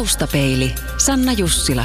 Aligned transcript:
Taustapeili, 0.00 0.74
Sanna 0.96 1.32
Jussila. 1.32 1.84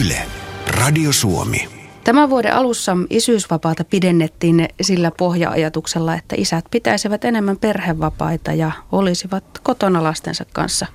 Yle, 0.00 0.22
Radio 0.66 1.12
Suomi. 1.12 1.68
Tämän 2.04 2.30
vuoden 2.30 2.54
alussa 2.54 2.96
isyysvapaata 3.10 3.84
pidennettiin 3.84 4.68
sillä 4.80 5.10
pohja-ajatuksella, 5.18 6.14
että 6.14 6.34
isät 6.38 6.64
pitäisivät 6.70 7.24
enemmän 7.24 7.56
perhevapaita 7.56 8.52
ja 8.52 8.72
olisivat 8.92 9.44
kotona 9.62 10.02
lastensa 10.02 10.44
kanssa 10.52 10.86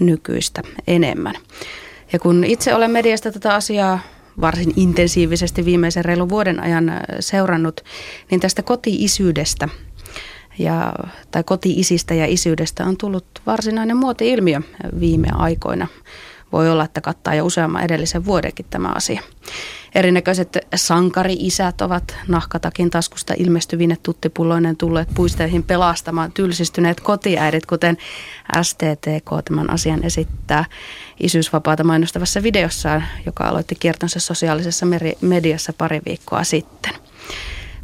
nykyistä 0.00 0.62
enemmän. 0.86 1.34
Ja 2.12 2.18
kun 2.18 2.44
itse 2.44 2.74
olen 2.74 2.90
mediasta 2.90 3.32
tätä 3.32 3.54
asiaa 3.54 3.98
varsin 4.40 4.72
intensiivisesti 4.76 5.64
viimeisen 5.64 6.04
reilun 6.04 6.28
vuoden 6.28 6.60
ajan 6.60 6.92
seurannut, 7.20 7.80
niin 8.30 8.40
tästä 8.40 8.62
koti-isyydestä 8.62 9.68
ja, 10.58 10.92
tai 11.30 11.44
koti-isistä 11.44 12.14
ja 12.14 12.26
isyydestä 12.26 12.84
on 12.84 12.96
tullut 12.96 13.26
varsinainen 13.46 13.96
muoti-ilmiö 13.96 14.60
viime 15.00 15.28
aikoina. 15.32 15.86
Voi 16.52 16.70
olla, 16.70 16.84
että 16.84 17.00
kattaa 17.00 17.34
jo 17.34 17.46
useamman 17.46 17.84
edellisen 17.84 18.24
vuodenkin 18.24 18.66
tämä 18.70 18.88
asia. 18.94 19.22
Erinäköiset 19.94 20.58
sankari-isät 20.74 21.80
ovat 21.80 22.16
nahkatakin 22.28 22.90
taskusta 22.90 23.34
ilmestyvine 23.36 23.96
tuttipulloinen 24.02 24.76
tulleet 24.76 25.08
puisteihin 25.14 25.62
pelastamaan 25.62 26.32
tylsistyneet 26.32 27.00
kotiäidit, 27.00 27.66
kuten 27.66 27.96
STTK 28.62 29.44
tämän 29.44 29.70
asian 29.70 30.04
esittää 30.04 30.64
isyysvapaata 31.20 31.84
mainostavassa 31.84 32.42
videossaan, 32.42 33.04
joka 33.26 33.44
aloitti 33.44 33.74
kiertonsa 33.74 34.20
sosiaalisessa 34.20 34.86
mediassa 35.20 35.72
pari 35.72 36.00
viikkoa 36.06 36.44
sitten. 36.44 36.94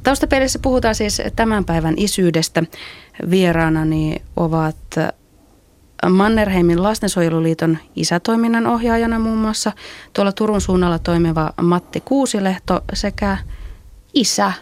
Taustapelissä 0.04 0.58
puhutaan 0.58 0.94
siis 0.94 1.22
tämän 1.36 1.64
päivän 1.64 1.94
isyydestä. 1.96 2.62
Vieraanani 3.30 4.16
ovat 4.36 4.76
Mannerheimin 6.10 6.82
lastensuojeluliiton 6.82 7.78
isätoiminnan 7.96 8.66
ohjaajana 8.66 9.18
muun 9.18 9.38
muassa 9.38 9.72
tuolla 10.12 10.32
Turun 10.32 10.60
suunnalla 10.60 10.98
toimiva 10.98 11.52
Matti 11.62 12.00
Kuusilehto 12.00 12.80
sekä 12.92 13.38
isä, 14.14 14.52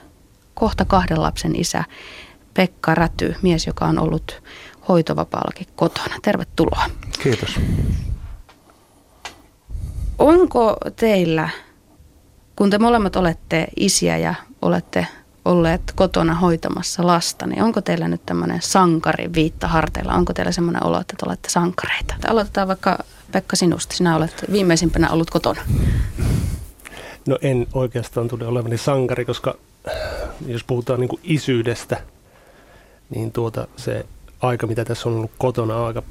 kohta 0.54 0.84
kahden 0.84 1.22
lapsen 1.22 1.56
isä 1.56 1.84
Pekka 2.54 2.94
Räty, 2.94 3.34
mies, 3.42 3.66
joka 3.66 3.84
on 3.84 3.98
ollut 3.98 4.42
hoitovapaallakin 4.88 5.66
kotona. 5.76 6.14
Tervetuloa. 6.22 6.84
Kiitos. 7.22 7.60
Onko 10.18 10.76
teillä, 10.96 11.48
kun 12.56 12.70
te 12.70 12.78
molemmat 12.78 13.16
olette 13.16 13.66
isiä 13.76 14.18
ja 14.18 14.34
olette 14.62 15.06
olleet 15.44 15.92
kotona 15.94 16.34
hoitamassa 16.34 17.06
lasta, 17.06 17.46
niin 17.46 17.62
onko 17.62 17.80
teillä 17.80 18.08
nyt 18.08 18.26
tämmöinen 18.26 18.62
sankari 18.62 19.30
viitta 19.34 19.68
harteilla? 19.68 20.14
Onko 20.14 20.32
teillä 20.32 20.52
semmoinen 20.52 20.86
olo, 20.86 21.00
että 21.00 21.14
te 21.18 21.26
olette 21.26 21.50
sankareita? 21.50 22.14
Aloitetaan 22.28 22.68
vaikka 22.68 22.98
Pekka 23.32 23.56
sinusta. 23.56 23.96
Sinä 23.96 24.16
olet 24.16 24.44
viimeisimpänä 24.52 25.10
ollut 25.10 25.30
kotona. 25.30 25.62
No 27.26 27.38
en 27.42 27.66
oikeastaan 27.72 28.28
tule 28.28 28.46
olevani 28.46 28.78
sankari, 28.78 29.24
koska 29.24 29.54
jos 30.46 30.64
puhutaan 30.64 31.00
niin 31.00 31.08
kuin 31.08 31.20
isyydestä, 31.24 32.02
niin 33.10 33.32
tuota 33.32 33.66
se 33.76 34.06
aika, 34.40 34.66
mitä 34.66 34.84
tässä 34.84 35.08
on 35.08 35.14
ollut 35.14 35.30
kotona, 35.38 35.76
on 35.76 35.86
aika 35.86 36.02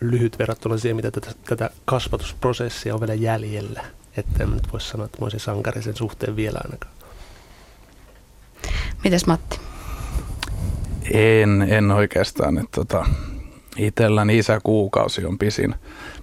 lyhyt 0.00 0.38
verrattuna 0.38 0.78
siihen, 0.78 0.96
mitä 0.96 1.10
tätä, 1.10 1.32
tätä 1.44 1.70
kasvatusprosessia 1.84 2.94
on 2.94 3.00
vielä 3.00 3.14
jäljellä. 3.14 3.84
Että 4.16 4.42
en 4.42 4.50
nyt 4.50 4.72
voi 4.72 4.80
sanoa, 4.80 5.06
että 5.06 5.18
mä 5.20 5.24
olisin 5.24 5.40
sankari 5.40 5.82
sen 5.82 5.96
suhteen 5.96 6.36
vielä 6.36 6.60
ainakaan. 6.64 6.92
Mites 9.04 9.26
Matti? 9.26 9.60
En, 11.10 11.66
en 11.68 11.90
oikeastaan. 11.90 12.58
Että 12.58 12.70
tota, 12.74 13.06
itselläni 13.76 14.38
isäkuukausi 14.38 15.24
on 15.26 15.38
pisin, 15.38 15.74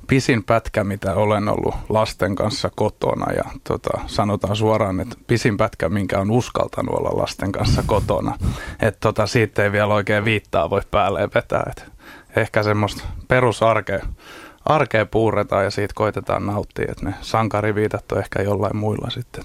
pisin 0.07 0.43
pätkä, 0.43 0.83
mitä 0.83 1.13
olen 1.13 1.49
ollut 1.49 1.75
lasten 1.89 2.35
kanssa 2.35 2.71
kotona. 2.75 3.33
Ja 3.33 3.43
tota, 3.63 3.99
sanotaan 4.07 4.55
suoraan, 4.55 4.99
että 4.99 5.15
pisin 5.27 5.57
pätkä, 5.57 5.89
minkä 5.89 6.19
on 6.19 6.31
uskaltanut 6.31 6.95
olla 6.95 7.21
lasten 7.21 7.51
kanssa 7.51 7.83
kotona. 7.85 8.37
Että 8.81 8.99
tota, 8.99 9.27
siitä 9.27 9.63
ei 9.63 9.71
vielä 9.71 9.93
oikein 9.93 10.25
viittaa 10.25 10.69
voi 10.69 10.81
päälle 10.91 11.29
vetää. 11.35 11.63
Et 11.71 11.85
ehkä 12.35 12.63
semmoista 12.63 13.03
perusarkea 13.27 14.05
arkea 14.65 15.05
puuretaan 15.05 15.63
ja 15.63 15.71
siitä 15.71 15.93
koitetaan 15.93 16.45
nauttia. 16.45 16.85
Että 16.91 17.05
ne 17.05 17.13
sankariviitat 17.21 18.11
on 18.11 18.19
ehkä 18.19 18.41
jollain 18.41 18.77
muilla 18.77 19.09
sitten. 19.09 19.43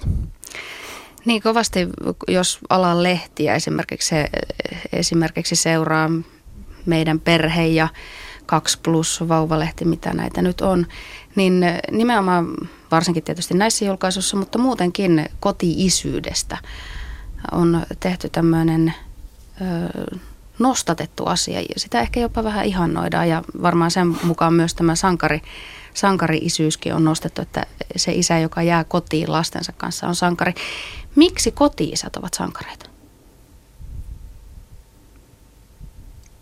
Niin 1.24 1.42
kovasti, 1.42 1.88
jos 2.28 2.58
alan 2.68 3.02
lehtiä 3.02 3.54
esimerkiksi, 3.54 4.14
esimerkiksi 4.92 5.56
seuraa 5.56 6.10
meidän 6.86 7.20
perhe 7.20 7.66
ja 7.66 7.88
2 8.46 8.78
plus 8.82 9.24
vauvalehti, 9.28 9.84
mitä 9.84 10.12
näitä 10.12 10.42
nyt 10.42 10.60
on, 10.60 10.86
niin 11.36 11.64
nimenomaan 11.90 12.46
varsinkin 12.90 13.22
tietysti 13.22 13.54
näissä 13.54 13.84
julkaisuissa, 13.84 14.36
mutta 14.36 14.58
muutenkin 14.58 15.26
koti-isyydestä 15.40 16.58
on 17.52 17.86
tehty 18.00 18.28
tämmöinen 18.28 18.94
nostatettu 20.58 21.26
asia. 21.26 21.60
Sitä 21.76 22.00
ehkä 22.00 22.20
jopa 22.20 22.44
vähän 22.44 22.64
ihannoidaan 22.64 23.28
ja 23.28 23.42
varmaan 23.62 23.90
sen 23.90 24.16
mukaan 24.22 24.54
myös 24.54 24.74
tämä 24.74 24.94
sankari 24.94 25.40
sankari-isyyskin 25.94 26.94
on 26.94 27.04
nostettu, 27.04 27.42
että 27.42 27.66
se 27.96 28.12
isä, 28.12 28.38
joka 28.38 28.62
jää 28.62 28.84
kotiin 28.84 29.32
lastensa 29.32 29.72
kanssa, 29.76 30.08
on 30.08 30.14
sankari. 30.14 30.54
Miksi 31.16 31.52
koti-isät 31.52 32.16
ovat 32.16 32.34
sankareita? 32.34 32.86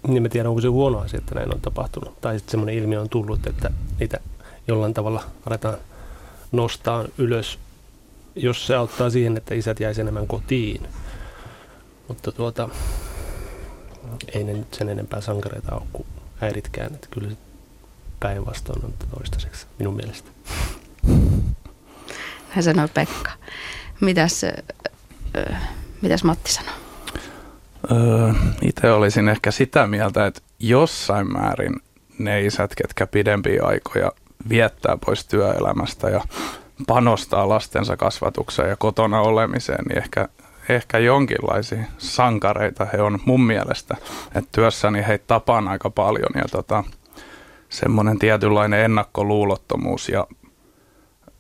Niin 0.09 0.23
mä 0.23 0.29
tiedän, 0.29 0.51
onko 0.51 0.61
se 0.61 0.69
huono 0.69 0.99
asia, 0.99 1.19
että 1.19 1.35
näin 1.35 1.55
on 1.55 1.61
tapahtunut. 1.61 2.21
Tai 2.21 2.39
sitten 2.39 2.51
semmoinen 2.51 2.75
ilmiö 2.75 3.01
on 3.01 3.09
tullut, 3.09 3.47
että 3.47 3.71
niitä 4.01 4.21
jollain 4.69 4.95
tavalla 4.95 5.25
aletaan 5.47 5.77
nostaa 6.53 7.05
ylös, 7.19 7.59
jos 8.37 8.67
se 8.67 8.75
auttaa 8.75 9.11
siihen, 9.11 9.37
että 9.37 9.55
isät 9.55 9.81
jäisi 9.81 10.01
enemmän 10.01 10.27
kotiin. 10.27 10.89
Mutta 12.09 12.33
tuota, 12.33 12.69
ei 14.35 14.45
ne 14.45 14.53
nyt 14.53 14.75
sen 14.75 14.89
enempää 14.89 15.21
sankareita 15.21 15.75
ole 15.75 15.83
kuin 15.93 16.07
äiditkään. 16.41 16.95
Että 16.95 17.09
kyllä 17.11 17.31
se 17.31 17.37
päinvastoin 18.21 18.85
on 18.85 18.95
toistaiseksi 19.15 19.67
minun 19.79 19.97
mielestä. 19.97 20.31
Hän 22.49 22.65
sanoi 22.65 22.89
Pekka. 22.95 23.31
Mitäs, 24.01 24.43
mitäs 26.03 26.25
Matti 26.25 26.53
sanoi? 26.53 26.75
Öö, 27.91 28.33
itse 28.63 28.93
olisin 28.93 29.29
ehkä 29.29 29.51
sitä 29.51 29.87
mieltä, 29.87 30.27
että 30.27 30.41
jossain 30.59 31.33
määrin 31.33 31.77
ne 32.19 32.41
isät, 32.41 32.75
ketkä 32.75 33.07
pidempiä 33.07 33.63
aikoja 33.65 34.13
viettää 34.49 34.99
pois 35.07 35.27
työelämästä 35.27 36.09
ja 36.09 36.21
panostaa 36.87 37.49
lastensa 37.49 37.97
kasvatukseen 37.97 38.69
ja 38.69 38.77
kotona 38.77 39.21
olemiseen, 39.21 39.85
niin 39.89 39.99
ehkä, 39.99 40.29
ehkä 40.69 40.99
jonkinlaisia 40.99 41.85
sankareita 41.99 42.87
he 42.93 43.03
on 43.03 43.19
mun 43.25 43.41
mielestä. 43.41 43.97
Että 44.35 44.51
työssäni 44.53 45.07
heitä 45.07 45.25
tapaan 45.27 45.69
aika 45.69 45.91
paljon 45.91 46.31
ja 46.35 46.45
tota, 46.51 46.85
semmoinen 47.69 48.19
tietynlainen 48.19 48.81
ennakkoluulottomuus 48.81 50.09
ja 50.09 50.27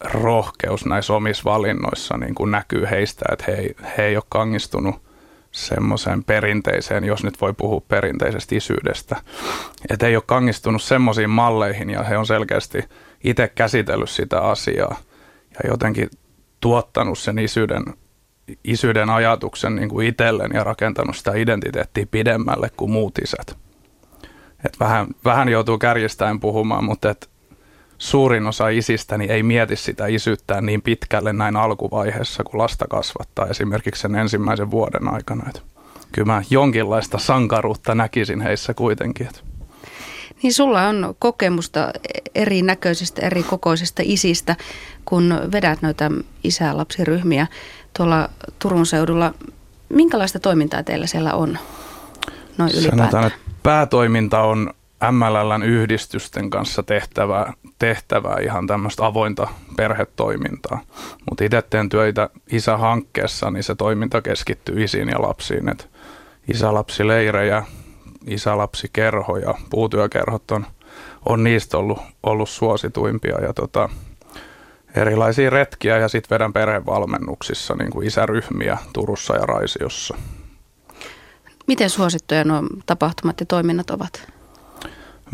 rohkeus 0.04 0.86
näissä 0.86 1.12
omissa 1.14 1.44
valinnoissa 1.44 2.16
niin 2.16 2.34
kuin 2.34 2.50
näkyy 2.50 2.86
heistä, 2.90 3.24
että 3.32 3.44
he 3.48 3.74
he 3.98 4.04
ei 4.04 4.16
ole 4.16 4.24
kangistunut 4.28 4.94
semmoiseen 5.52 6.24
perinteiseen, 6.24 7.04
jos 7.04 7.24
nyt 7.24 7.40
voi 7.40 7.52
puhua 7.52 7.80
perinteisestä 7.88 8.54
isyydestä, 8.54 9.16
että 9.90 10.06
ei 10.06 10.16
ole 10.16 10.24
kangistunut 10.26 10.82
semmoisiin 10.82 11.30
malleihin 11.30 11.90
ja 11.90 12.02
he 12.02 12.18
on 12.18 12.26
selkeästi 12.26 12.84
itse 13.24 13.48
käsitellyt 13.48 14.10
sitä 14.10 14.40
asiaa 14.40 14.96
ja 15.62 15.70
jotenkin 15.70 16.10
tuottanut 16.60 17.18
sen 17.18 17.38
isyyden, 17.38 17.84
isyyden 18.64 19.10
ajatuksen 19.10 19.76
niin 19.76 19.88
kuin 19.88 20.06
itselleen 20.06 20.50
ja 20.54 20.64
rakentanut 20.64 21.16
sitä 21.16 21.32
identiteettiä 21.34 22.06
pidemmälle 22.10 22.70
kuin 22.76 22.90
muut 22.90 23.18
isät. 23.18 23.56
Et 24.64 24.80
vähän, 24.80 25.06
vähän 25.24 25.48
joutuu 25.48 25.78
kärjistäen 25.78 26.40
puhumaan, 26.40 26.84
mutta 26.84 27.10
et 27.10 27.30
suurin 27.98 28.46
osa 28.46 28.68
isistäni 28.68 29.24
ei 29.24 29.42
mieti 29.42 29.76
sitä 29.76 30.06
isyyttään 30.06 30.66
niin 30.66 30.82
pitkälle 30.82 31.32
näin 31.32 31.56
alkuvaiheessa, 31.56 32.44
kun 32.44 32.58
lasta 32.60 32.84
kasvattaa 32.90 33.46
esimerkiksi 33.46 34.02
sen 34.02 34.14
ensimmäisen 34.14 34.70
vuoden 34.70 35.14
aikana. 35.14 35.48
Et 35.48 35.62
kyllä 36.12 36.26
mä 36.26 36.42
jonkinlaista 36.50 37.18
sankaruutta 37.18 37.94
näkisin 37.94 38.40
heissä 38.40 38.74
kuitenkin. 38.74 39.26
Et. 39.26 39.51
Niin 40.42 40.52
sulla 40.52 40.88
on 40.88 41.14
kokemusta 41.18 41.92
erinäköisistä, 42.34 43.26
eri 43.26 43.42
kokoisista 43.42 44.02
isistä, 44.04 44.56
kun 45.04 45.38
vedät 45.52 45.82
noita 45.82 46.10
isä-lapsiryhmiä 46.44 47.46
tuolla 47.96 48.28
Turun 48.58 48.86
seudulla. 48.86 49.34
Minkälaista 49.88 50.40
toimintaa 50.40 50.82
teillä 50.82 51.06
siellä 51.06 51.34
on? 51.34 51.58
Noin 52.58 52.70
Sanotaan, 52.70 53.26
että 53.26 53.38
päätoiminta 53.62 54.40
on 54.40 54.70
MLLn 55.10 55.62
yhdistysten 55.62 56.50
kanssa 56.50 56.82
tehtävää, 56.82 57.52
tehtävää 57.78 58.38
ihan 58.42 58.66
tämmöistä 58.66 59.06
avointa 59.06 59.48
perhetoimintaa. 59.76 60.80
Mutta 61.30 61.44
itse 61.44 61.62
teen 61.62 61.88
työitä 61.88 62.30
isähankkeessa, 62.52 63.50
niin 63.50 63.62
se 63.62 63.74
toiminta 63.74 64.22
keskittyy 64.22 64.84
isiin 64.84 65.08
ja 65.08 65.22
lapsiin. 65.22 65.68
Et 65.68 65.90
isälapsileirejä, 66.48 67.64
isälapsikerhoja, 68.26 69.54
puutyökerhot 69.70 70.50
on 70.50 70.66
on 71.26 71.44
niistä 71.44 71.78
ollut, 71.78 71.98
ollut 72.22 72.48
suosituimpia. 72.48 73.40
Ja 73.40 73.52
tota, 73.52 73.88
erilaisia 74.94 75.50
retkiä 75.50 75.98
ja 75.98 76.08
sitten 76.08 76.34
vedän 76.34 76.52
perhevalmennuksissa 76.52 77.74
niin 77.74 77.90
kuin 77.90 78.06
isäryhmiä 78.06 78.78
Turussa 78.92 79.34
ja 79.34 79.46
Raisiossa. 79.46 80.16
Miten 81.66 81.90
suosittuja 81.90 82.44
nuo 82.44 82.62
tapahtumat 82.86 83.40
ja 83.40 83.46
toiminnat 83.46 83.90
ovat? 83.90 84.32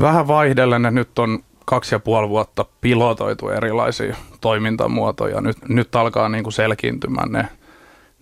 Vähän 0.00 0.29
vaihdellen, 0.29 0.82
nyt 0.91 1.19
on 1.19 1.44
kaksi 1.64 1.94
ja 1.94 1.99
puoli 1.99 2.29
vuotta 2.29 2.64
pilotoitu 2.81 3.49
erilaisia 3.49 4.17
toimintamuotoja. 4.41 5.41
Nyt, 5.41 5.56
nyt 5.69 5.96
alkaa 5.96 6.29
niin 6.29 6.44
kuin 6.44 6.52
selkiintymään 6.52 7.32
ne, 7.32 7.49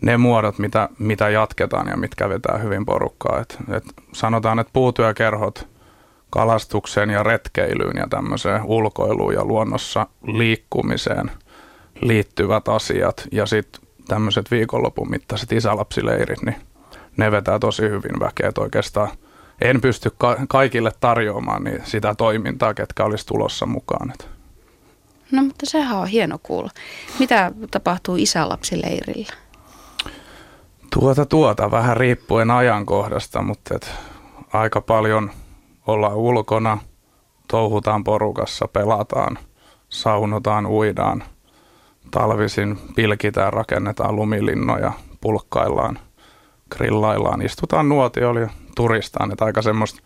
ne 0.03 0.17
muodot, 0.17 0.59
mitä, 0.59 0.89
mitä 0.99 1.29
jatketaan 1.29 1.89
ja 1.89 1.97
mitkä 1.97 2.29
vetää 2.29 2.59
hyvin 2.59 2.87
porukkaa. 2.87 3.41
Et, 3.41 3.59
et 3.73 3.85
sanotaan, 4.13 4.59
että 4.59 4.71
puutyökerhot 4.73 5.69
kalastukseen 6.31 7.11
ja 7.11 7.23
retkeilyyn 7.23 7.97
ja 7.97 8.07
tämmöiseen 8.11 8.63
ulkoiluun 8.65 9.35
ja 9.35 9.45
luonnossa 9.45 10.07
liikkumiseen 10.27 11.31
liittyvät 12.01 12.69
asiat 12.69 13.29
ja 13.33 13.47
sitten 13.47 13.83
tämmöiset 14.09 14.51
viikonlopun 14.51 15.11
mittaiset 15.11 15.53
isälapsileirit, 15.53 16.43
niin 16.43 16.57
ne 17.17 17.31
vetää 17.31 17.59
tosi 17.59 17.83
hyvin 17.83 18.21
väkeä. 18.21 18.49
Et 18.49 18.59
oikeastaan 18.59 19.09
en 19.61 19.81
pysty 19.81 20.13
ka- 20.19 20.37
kaikille 20.49 20.93
tarjoamaan 21.01 21.65
niin 21.65 21.81
sitä 21.85 22.15
toimintaa, 22.15 22.75
ketkä 22.75 23.05
olisi 23.05 23.27
tulossa 23.27 23.67
mukaan. 23.67 24.13
No 25.33 25.43
mutta 25.43 25.67
sehän 25.67 25.99
on 25.99 26.07
hieno 26.07 26.39
kuulla. 26.43 26.71
Mitä 27.19 27.53
tapahtuu 27.71 28.17
isälapsileirillä? 28.17 29.33
Tuota 31.01 31.27
tuota, 31.27 31.71
vähän 31.71 31.97
riippuen 31.97 32.51
ajankohdasta, 32.51 33.43
mutta 33.43 33.75
et 33.75 33.91
aika 34.53 34.81
paljon 34.81 35.31
ollaan 35.87 36.15
ulkona, 36.17 36.79
touhutaan 37.49 38.05
porukassa, 38.05 38.69
pelataan, 38.69 39.39
saunotaan, 39.89 40.67
uidaan, 40.67 41.25
talvisin 42.11 42.79
pilkitään, 42.95 43.53
rakennetaan 43.53 44.17
lumilinnoja, 44.17 44.93
pulkkaillaan, 45.21 45.99
grillaillaan, 46.71 47.43
istutaan 47.43 47.89
nuotiolla 47.89 48.41
ja 48.41 48.49
turistaan. 48.77 49.33
Että 49.33 49.45
aika 49.45 49.63
semmoista, 49.63 50.01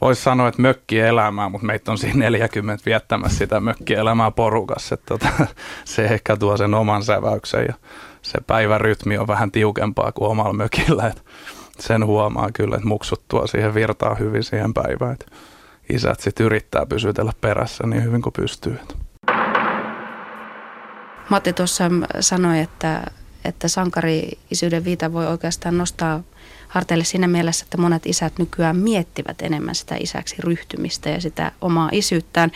voisi 0.00 0.22
sanoa, 0.22 0.48
että 0.48 0.62
mökkielämää, 0.62 1.48
mutta 1.48 1.66
meitä 1.66 1.90
on 1.90 1.98
siinä 1.98 2.18
40 2.18 2.84
viettämässä 2.86 3.38
sitä 3.38 3.60
mökkielämää 3.60 4.30
porukassa. 4.30 4.94
Että 4.94 5.06
tota, 5.08 5.28
se 5.84 6.04
ehkä 6.04 6.36
tuo 6.36 6.56
sen 6.56 6.74
oman 6.74 7.02
säväyksen 7.02 7.66
ja 7.68 7.74
se 8.22 8.38
päivärytmi 8.46 9.18
on 9.18 9.26
vähän 9.26 9.50
tiukempaa 9.50 10.12
kuin 10.12 10.30
omalla 10.30 10.52
mökillä. 10.52 11.06
Että 11.06 11.22
sen 11.78 12.06
huomaa 12.06 12.48
kyllä, 12.52 12.76
että 12.76 12.88
muksut 12.88 13.22
tuo 13.28 13.46
siihen 13.46 13.74
virtaa 13.74 14.14
hyvin 14.14 14.42
siihen 14.42 14.74
päivään. 14.74 15.12
Että 15.12 15.26
isät 15.90 16.20
sitten 16.20 16.46
yrittää 16.46 16.86
pysytellä 16.86 17.32
perässä 17.40 17.86
niin 17.86 18.04
hyvin 18.04 18.22
kuin 18.22 18.32
pystyy. 18.32 18.78
Matti 21.28 21.52
tuossa 21.52 21.84
sanoi, 22.20 22.60
että, 22.60 23.02
että 23.44 23.68
sankari-isyyden 23.68 24.84
viita 24.84 25.12
voi 25.12 25.26
oikeastaan 25.26 25.78
nostaa 25.78 26.20
harteille 26.72 27.04
siinä 27.04 27.28
mielessä, 27.28 27.64
että 27.64 27.78
monet 27.78 28.06
isät 28.06 28.32
nykyään 28.38 28.76
miettivät 28.76 29.42
enemmän 29.42 29.74
sitä 29.74 29.96
isäksi 30.00 30.36
ryhtymistä 30.38 31.10
ja 31.10 31.20
sitä 31.20 31.52
omaa 31.60 31.88
isyyttään. 31.92 32.52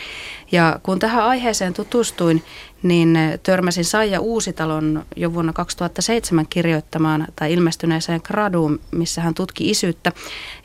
Ja 0.52 0.80
kun 0.82 0.98
tähän 0.98 1.24
aiheeseen 1.24 1.74
tutustuin, 1.74 2.42
niin 2.82 3.18
törmäsin 3.42 3.84
Saija 3.84 4.20
Uusitalon 4.20 5.04
jo 5.16 5.34
vuonna 5.34 5.52
2007 5.52 6.46
kirjoittamaan 6.46 7.26
tai 7.36 7.52
ilmestyneeseen 7.52 8.20
graduun, 8.24 8.80
missä 8.90 9.20
hän 9.20 9.34
tutki 9.34 9.70
isyyttä. 9.70 10.12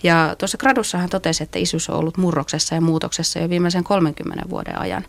Ja 0.04 0.36
tuossa 0.38 0.58
gradussa 0.58 0.98
hän 0.98 1.10
totesi, 1.10 1.44
että 1.44 1.60
isyys 1.60 1.90
on 1.90 1.96
ollut 1.96 2.18
murroksessa 2.18 2.76
ja 2.76 2.82
muutoksessa 2.82 3.40
jo 3.40 3.50
viimeisen 3.50 3.84
30 3.84 4.50
vuoden 4.50 4.80
ajan. 4.80 5.06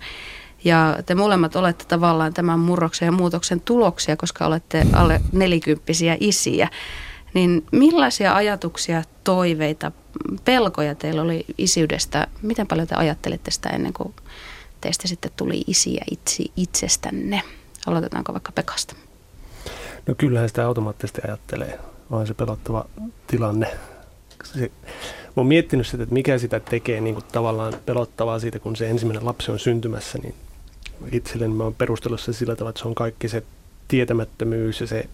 Ja 0.65 0.99
te 1.06 1.15
molemmat 1.15 1.56
olette 1.56 1.85
tavallaan 1.85 2.35
tämän 2.35 2.59
murroksen 2.59 3.06
ja 3.06 3.12
muutoksen 3.12 3.61
tuloksia, 3.61 4.17
koska 4.17 4.47
olette 4.47 4.87
alle 4.93 5.21
nelikymppisiä 5.33 6.17
isiä. 6.21 6.69
Niin 7.34 7.67
millaisia 7.73 8.34
ajatuksia, 8.34 9.02
toiveita, 9.25 9.93
pelkoja 10.44 10.94
teillä 10.94 11.23
oli 11.23 11.44
isyydestä? 11.58 12.26
Miten 12.43 12.67
paljon 12.67 12.88
te 12.88 12.94
ajattelitte 12.94 13.50
sitä 13.50 13.69
ennen 13.69 13.93
kuin 13.93 14.14
teistä 14.81 15.08
sitten 15.08 15.31
tuli 15.37 15.64
isiä 15.67 16.05
itse, 16.11 16.44
itsestänne? 16.56 17.43
Aloitetaanko 17.87 18.32
vaikka 18.32 18.52
Pekasta? 18.52 18.96
No 20.06 20.14
kyllähän 20.19 20.49
sitä 20.49 20.67
automaattisesti 20.67 21.20
ajattelee. 21.25 21.79
On 22.11 22.26
se 22.26 22.34
pelottava 22.34 22.87
tilanne. 23.26 23.67
Se, 24.44 24.70
mä 25.26 25.32
oon 25.37 25.46
miettinyt 25.46 25.87
sitä, 25.87 26.02
että 26.02 26.12
mikä 26.12 26.38
sitä 26.38 26.61
tekee 26.61 27.00
niin 27.00 27.14
kuin 27.14 27.25
tavallaan 27.32 27.75
pelottavaa 27.87 28.38
siitä, 28.38 28.58
kun 28.58 28.76
se 28.76 28.90
ensimmäinen 28.90 29.26
lapsi 29.26 29.50
on 29.50 29.58
syntymässä, 29.58 30.19
niin 30.19 30.34
itselleni 31.12 31.55
mä 31.55 31.64
oon 31.64 31.75
perustellut 31.75 32.20
se 32.20 32.32
sillä 32.32 32.56
tavalla, 32.56 32.70
että 32.70 32.82
se 32.82 32.88
on 32.88 32.94
kaikki 32.94 33.29
se 33.29 33.43
tietämättömyys 33.88 34.81
ja 34.81 34.87
se 34.87 35.08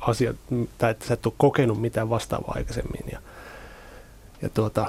asiat, 0.00 0.36
tai 0.78 0.90
että 0.90 1.06
sä 1.06 1.14
et 1.14 1.26
ole 1.26 1.34
kokenut 1.36 1.80
mitään 1.80 2.10
vastaavaa 2.10 2.54
aikaisemmin. 2.56 3.04
Ja, 3.12 3.18
ja 4.42 4.48
tuota, 4.48 4.86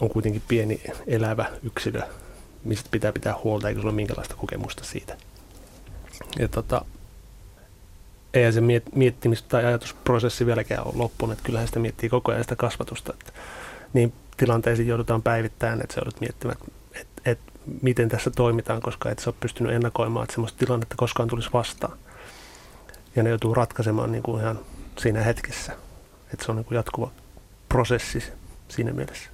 on 0.00 0.08
kuitenkin 0.08 0.42
pieni 0.48 0.80
elävä 1.06 1.50
yksilö, 1.62 2.02
mistä 2.64 2.88
pitää 2.90 3.12
pitää 3.12 3.34
huolta, 3.44 3.68
eikä 3.68 3.80
sulla 3.80 3.90
ole 3.90 3.96
minkälaista 3.96 4.34
kokemusta 4.34 4.84
siitä. 4.84 5.16
Ja 6.38 6.48
tota, 6.48 6.84
eihän 8.34 8.52
se 8.52 8.60
miet, 8.60 8.84
miettimis- 8.86 9.44
tai 9.48 9.64
ajatusprosessi 9.64 10.46
vieläkään 10.46 10.86
ole 10.86 10.94
loppunut, 10.96 11.32
että 11.32 11.46
kyllähän 11.46 11.68
sitä 11.68 11.80
miettii 11.80 12.08
koko 12.08 12.32
ajan 12.32 12.44
sitä 12.44 12.56
kasvatusta. 12.56 13.12
Että 13.12 13.32
niin 13.92 14.12
tilanteisiin 14.36 14.88
joudutaan 14.88 15.22
päivittäin, 15.22 15.80
että 15.80 15.94
se 15.94 16.00
joudut 16.00 16.20
miettimään, 16.20 16.58
että, 16.94 17.22
että 17.30 17.52
miten 17.82 18.08
tässä 18.08 18.30
toimitaan, 18.30 18.82
koska 18.82 19.10
et 19.10 19.18
sä 19.18 19.30
ole 19.30 19.36
pystynyt 19.40 19.72
ennakoimaan, 19.72 20.24
että 20.24 20.34
sellaista 20.34 20.58
tilannetta 20.58 20.94
koskaan 20.98 21.28
tulisi 21.28 21.50
vastaan 21.52 21.98
ja 23.16 23.22
ne 23.22 23.28
joutuu 23.28 23.54
ratkaisemaan 23.54 24.12
niin 24.12 24.22
kuin 24.22 24.40
ihan 24.40 24.60
siinä 24.98 25.22
hetkessä. 25.22 25.72
Että 26.32 26.44
se 26.44 26.52
on 26.52 26.56
niin 26.56 26.64
kuin 26.64 26.76
jatkuva 26.76 27.10
prosessi 27.68 28.24
siinä 28.68 28.92
mielessä. 28.92 29.30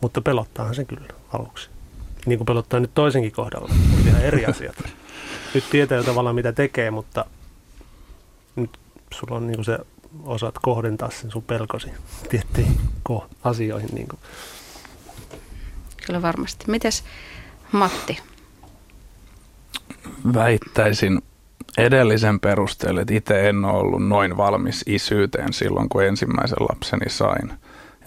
Mutta 0.00 0.20
pelottaahan 0.20 0.74
se 0.74 0.84
kyllä 0.84 1.06
aluksi. 1.32 1.70
Niin 2.26 2.38
kuin 2.38 2.46
pelottaa 2.46 2.80
nyt 2.80 2.94
toisenkin 2.94 3.32
kohdalla, 3.32 3.68
mutta 3.68 4.08
ihan 4.08 4.22
eri 4.22 4.46
asiat. 4.56 4.76
Nyt 5.54 5.70
tietää 5.70 5.98
jo 5.98 6.04
tavallaan 6.04 6.34
mitä 6.34 6.52
tekee, 6.52 6.90
mutta 6.90 7.24
nyt 8.56 8.78
sulla 9.14 9.36
on 9.36 9.46
niin 9.46 9.56
kuin 9.56 9.64
se 9.64 9.78
osaat 10.24 10.58
kohdentaa 10.62 11.10
sen 11.10 11.30
sun 11.30 11.42
pelkosi 11.42 11.90
tiettyihin 12.28 12.80
asioihin. 13.44 13.90
Niin 13.92 14.08
kuin. 14.08 14.20
Kyllä 16.06 16.22
varmasti. 16.22 16.64
Mites 16.70 17.04
Matti, 17.72 18.18
väittäisin 20.34 21.22
edellisen 21.78 22.40
perusteella, 22.40 23.00
että 23.00 23.14
itse 23.14 23.48
en 23.48 23.64
ole 23.64 23.78
ollut 23.78 24.08
noin 24.08 24.36
valmis 24.36 24.84
isyyteen 24.86 25.52
silloin, 25.52 25.88
kun 25.88 26.04
ensimmäisen 26.04 26.66
lapseni 26.70 27.10
sain. 27.10 27.52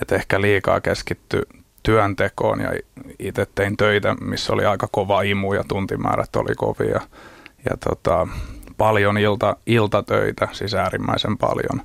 Että 0.02 0.16
ehkä 0.16 0.42
liikaa 0.42 0.82
keskitty 0.82 1.42
työntekoon 1.84 2.60
ja 2.60 2.72
itse 3.20 3.48
tein 3.56 3.78
töitä, 3.78 4.16
missä 4.22 4.54
oli 4.54 4.66
aika 4.66 4.88
kova 4.92 5.22
imu 5.22 5.54
ja 5.54 5.64
tuntimäärät 5.68 6.36
oli 6.36 6.56
kovia. 6.56 7.02
Ja 7.70 7.78
tota, 7.78 8.28
paljon 8.78 9.18
ilta, 9.18 9.56
iltatöitä, 9.66 10.48
siis 10.52 10.74
äärimmäisen 10.74 11.38
paljon. 11.38 11.82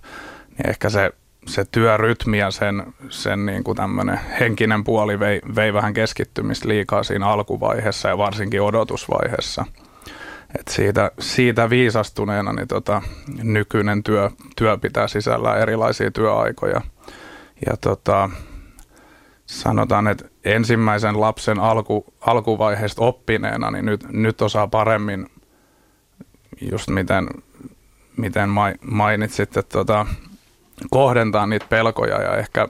Niin 0.59 0.68
ehkä 0.68 0.90
se, 0.90 1.12
se 1.47 1.64
työrytmi 1.64 2.38
ja 2.38 2.50
sen, 2.50 2.83
sen 3.09 3.47
niin 3.47 3.64
kuin 3.64 3.78
henkinen 4.40 4.85
puoli 4.85 5.21
vei, 5.21 5.40
vei 5.54 5.73
vähän 5.73 5.94
keskittymistä 5.94 6.68
liikaa 6.68 7.02
siinä 7.02 7.26
alkuvaiheessa 7.26 8.09
ja 8.09 8.18
varsinkin 8.18 8.62
odotusvaiheessa– 8.62 9.64
et 10.58 10.68
siitä, 10.68 11.11
siitä 11.20 11.70
viisastuneena 11.70 12.52
niin 12.52 12.68
tota, 12.68 13.02
nykyinen 13.42 14.02
työ, 14.02 14.30
työ 14.56 14.78
pitää 14.78 15.08
sisällään 15.08 15.61
erilaisia 15.61 16.11
työaikoja. 16.11 16.80
Ja 17.66 17.76
tota, 17.80 18.30
sanotaan, 19.46 20.08
että 20.08 20.25
ensimmäisen 20.44 21.20
lapsen 21.20 21.61
alku, 21.61 22.14
alkuvaiheesta 22.20 23.02
oppineena, 23.02 23.70
niin 23.70 23.84
nyt, 23.84 24.12
nyt 24.12 24.42
osaa 24.42 24.66
paremmin, 24.66 25.26
just 26.70 26.88
miten, 26.88 27.28
miten 28.16 28.50
mainitsit, 28.84 29.56
että 29.56 29.73
tota, 29.73 30.06
kohdentaa 30.90 31.46
niitä 31.46 31.66
pelkoja 31.68 32.23
ja 32.23 32.37
ehkä 32.37 32.68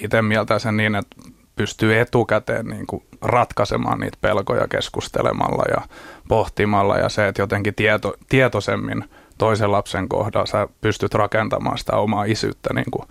itse 0.00 0.22
mieltä 0.22 0.58
sen 0.58 0.76
niin, 0.76 0.94
että 0.94 1.16
pystyy 1.56 2.00
etukäteen 2.00 2.66
niin 2.66 2.86
kuin 2.86 3.02
ratkaisemaan 3.22 4.00
niitä 4.00 4.18
pelkoja 4.20 4.68
keskustelemalla 4.68 5.64
ja 5.70 5.82
pohtimalla 6.28 6.98
ja 6.98 7.08
se, 7.08 7.28
että 7.28 7.42
jotenkin 7.42 7.74
tieto, 7.74 8.14
tietoisemmin 8.28 9.04
toisen 9.38 9.72
lapsen 9.72 10.08
kohdalla 10.08 10.46
sä 10.46 10.68
pystyt 10.80 11.14
rakentamaan 11.14 11.78
sitä 11.78 11.96
omaa 11.96 12.24
isyyttä 12.24 12.74
niin 12.74 12.90
kuin 12.90 13.08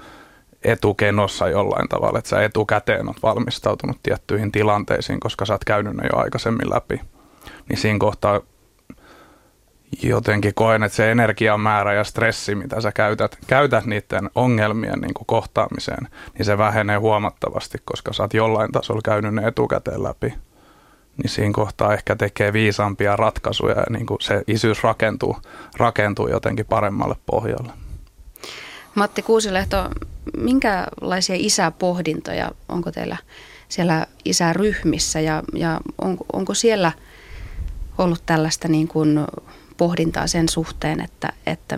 etukenossa 0.63 1.49
jollain 1.49 1.89
tavalla, 1.89 2.19
että 2.19 2.29
sä 2.29 2.43
etukäteen 2.43 3.07
oot 3.07 3.23
valmistautunut 3.23 3.97
tiettyihin 4.03 4.51
tilanteisiin, 4.51 5.19
koska 5.19 5.45
sä 5.45 5.53
oot 5.53 5.63
käynyt 5.65 5.93
ne 5.93 6.03
jo 6.13 6.19
aikaisemmin 6.19 6.69
läpi. 6.69 7.01
Niin 7.69 7.77
siinä 7.77 7.99
kohtaa 7.99 8.41
jotenkin 10.03 10.53
koen, 10.55 10.83
että 10.83 10.95
se 10.95 11.11
energiamäärä 11.11 11.93
ja 11.93 12.03
stressi, 12.03 12.55
mitä 12.55 12.81
sä 12.81 12.91
käytät, 12.91 13.37
käytät 13.47 13.85
niiden 13.85 14.29
ongelmien 14.35 14.99
niin 15.01 15.13
kuin 15.13 15.27
kohtaamiseen, 15.27 16.07
niin 16.37 16.45
se 16.45 16.57
vähenee 16.57 16.97
huomattavasti, 16.97 17.77
koska 17.85 18.13
sä 18.13 18.23
oot 18.23 18.33
jollain 18.33 18.71
tasolla 18.71 19.01
käynyt 19.05 19.33
ne 19.33 19.47
etukäteen 19.47 20.03
läpi. 20.03 20.33
Niin 21.17 21.29
siinä 21.29 21.53
kohtaa 21.53 21.93
ehkä 21.93 22.15
tekee 22.15 22.53
viisaampia 22.53 23.15
ratkaisuja 23.15 23.75
ja 23.75 23.85
niin 23.89 24.05
kuin 24.05 24.21
se 24.21 24.41
isyys 24.47 24.83
rakentuu, 24.83 25.37
rakentuu 25.77 26.27
jotenkin 26.27 26.65
paremmalle 26.65 27.15
pohjalle. 27.25 27.73
Matti 28.95 29.21
Kuusilehto, 29.21 29.89
minkälaisia 30.37 31.35
isäpohdintoja 31.39 32.51
onko 32.69 32.91
teillä 32.91 33.17
siellä 33.69 34.07
isäryhmissä 34.25 35.19
ja, 35.19 35.43
ja 35.53 35.81
onko, 35.97 36.25
onko 36.33 36.53
siellä 36.53 36.91
ollut 37.97 38.23
tällaista 38.25 38.67
niin 38.67 38.87
kuin 38.87 39.19
pohdintaa 39.77 40.27
sen 40.27 40.49
suhteen, 40.49 41.01
että, 41.01 41.33
että 41.45 41.77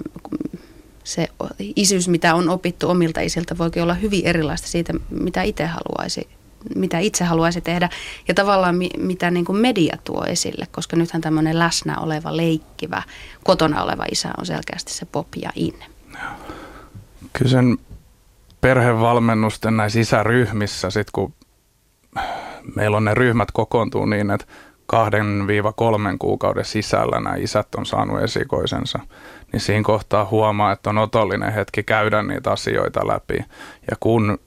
se 1.04 1.28
isyys, 1.76 2.08
mitä 2.08 2.36
on 2.36 2.50
opittu 2.50 2.90
omilta 2.90 3.22
isiltä, 3.22 3.58
voikin 3.58 3.84
olla 3.84 3.94
hyvin 3.94 4.26
erilaista 4.26 4.68
siitä, 4.68 4.94
mitä 5.10 5.42
itse 5.42 5.66
haluaisi 5.66 6.28
mitä 6.76 7.00
itse 7.00 7.24
haluaisi 7.24 7.62
tehdä 7.62 7.90
ja 8.28 8.34
tavallaan 8.34 8.76
mitä 8.98 9.32
niin 9.32 9.46
kuin 9.46 9.58
media 9.58 9.98
tuo 10.04 10.26
esille, 10.26 10.68
koska 10.72 10.96
nythän 10.96 11.22
tämmöinen 11.22 11.60
läsnä 11.60 12.00
oleva, 12.00 12.38
leikkivä, 12.38 13.04
kotona 13.44 13.84
oleva 13.84 14.06
isä 14.12 14.30
on 14.38 14.46
selkeästi 14.46 14.94
se 14.94 15.06
pop 15.06 15.28
ja 15.36 15.50
in. 15.56 15.74
Kyllä 17.34 17.52
sen 17.52 17.78
perhevalmennusten 18.62 19.78
näissä 19.78 20.00
isäryhmissä, 20.00 20.90
sit 20.90 21.12
kun 21.12 21.34
meillä 22.76 22.98
on 22.98 23.06
ne 23.06 23.14
ryhmät 23.14 23.52
kokoontuu 23.52 24.06
niin, 24.06 24.32
että 24.32 24.48
kahden 24.86 25.48
viiva 25.48 25.74
kolmen 25.74 26.20
kuukauden 26.20 26.66
sisällä 26.66 27.20
nämä 27.20 27.36
isät 27.36 27.76
on 27.76 27.86
saanut 27.86 28.22
esikoisensa, 28.22 29.00
niin 29.52 29.62
siinä 29.62 29.84
kohtaa 29.84 30.26
huomaa, 30.26 30.72
että 30.72 30.90
on 30.90 30.98
otollinen 30.98 31.54
hetki 31.54 31.84
käydä 31.84 32.24
niitä 32.24 32.52
asioita 32.52 33.08
läpi. 33.08 33.38
Ja 33.92 33.98
kun 34.00 34.40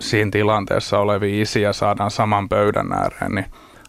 siinä 0.00 0.30
tilanteessa 0.30 0.98
olevia 0.98 1.42
isiä 1.42 1.72
saadaan 1.72 2.10
saman 2.10 2.48
pöydän 2.48 2.92
ääreen, 2.92 3.32
niin 3.34 3.46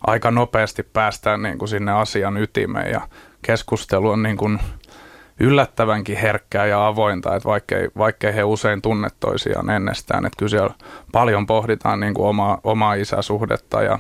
aika 0.08 0.32
nopeasti 0.32 0.84
päästään 0.84 1.42
niin 1.42 1.58
kuin 1.58 1.70
sinne 1.70 1.92
asian 1.92 2.38
ytimeen 2.38 2.92
ja 2.92 3.02
keskustelu 3.42 4.10
on 4.10 4.24
niin 4.24 4.38
kuin 4.38 4.60
yllättävänkin 5.40 6.18
herkkää 6.18 6.66
ja 6.66 6.88
avointa, 6.88 7.36
että 7.36 7.50
vaikkei, 7.50 7.90
vaikkei 7.98 8.36
he 8.36 8.44
usein 8.44 8.82
tunne 8.82 9.08
toisiaan 9.20 9.70
ennestään, 9.70 10.26
että 10.26 10.38
kyllä 10.38 10.50
siellä 10.50 10.74
paljon 11.12 11.46
pohditaan 11.46 12.00
niin 12.00 12.14
kuin 12.14 12.28
omaa, 12.28 12.60
omaa 12.64 12.94
isäsuhdetta 12.94 13.82
ja 13.82 14.00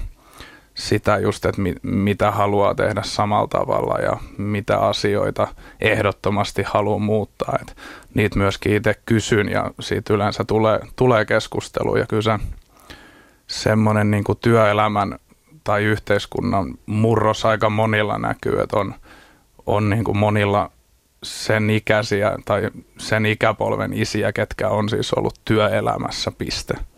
sitä 0.77 1.17
just, 1.17 1.45
että 1.45 1.61
mit, 1.61 1.77
mitä 1.83 2.31
haluaa 2.31 2.75
tehdä 2.75 3.01
samalla 3.05 3.47
tavalla 3.47 3.99
ja 3.99 4.17
mitä 4.37 4.77
asioita 4.79 5.47
ehdottomasti 5.81 6.63
haluaa 6.65 6.99
muuttaa. 6.99 7.59
Et 7.61 7.77
niitä 8.13 8.37
myöskin 8.37 8.75
itse 8.75 8.95
kysyn 9.05 9.49
ja 9.49 9.71
siitä 9.79 10.13
yleensä 10.13 10.43
tulee, 10.43 10.79
tulee 10.95 11.25
keskustelu 11.25 11.97
ja 11.97 12.05
kyllä 12.05 12.21
se 12.21 12.39
semmoinen 13.47 14.11
niin 14.11 14.23
työelämän 14.41 15.19
tai 15.63 15.83
yhteiskunnan 15.83 16.77
murros 16.85 17.45
aika 17.45 17.69
monilla 17.69 18.17
näkyy, 18.17 18.59
että 18.61 18.77
on, 18.77 18.93
on 19.65 19.89
niin 19.89 20.03
kuin 20.03 20.17
monilla 20.17 20.71
sen 21.23 21.69
ikäisiä 21.69 22.37
tai 22.45 22.69
sen 22.97 23.25
ikäpolven 23.25 23.93
isiä, 23.93 24.31
ketkä 24.31 24.69
on 24.69 24.89
siis 24.89 25.13
ollut 25.13 25.41
työelämässä 25.45 26.31
piste– 26.31 26.73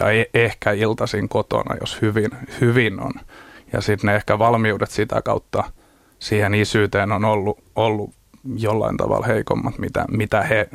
ja 0.00 0.10
e- 0.10 0.30
ehkä 0.34 0.72
iltaisin 0.72 1.28
kotona, 1.28 1.76
jos 1.80 2.02
hyvin, 2.02 2.30
hyvin 2.60 3.00
on. 3.00 3.12
Ja 3.72 3.80
sitten 3.80 4.08
ne 4.08 4.16
ehkä 4.16 4.38
valmiudet 4.38 4.90
sitä 4.90 5.22
kautta 5.22 5.64
siihen 6.18 6.54
isyyteen 6.54 7.12
on 7.12 7.24
ollut, 7.24 7.58
ollut 7.76 8.14
jollain 8.56 8.96
tavalla 8.96 9.26
heikommat, 9.26 9.78
mitä, 9.78 10.04
mitä 10.10 10.42
he 10.42 10.68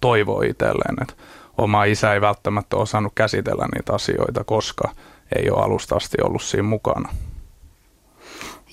toivoo 0.00 0.42
itselleen. 0.42 1.02
Et 1.02 1.16
oma 1.58 1.84
isä 1.84 2.14
ei 2.14 2.20
välttämättä 2.20 2.76
osannut 2.76 3.12
käsitellä 3.14 3.68
niitä 3.74 3.94
asioita, 3.94 4.44
koska 4.44 4.90
ei 5.36 5.50
ole 5.50 5.62
alusta 5.62 5.96
asti 5.96 6.16
ollut 6.22 6.42
siinä 6.42 6.62
mukana. 6.62 7.08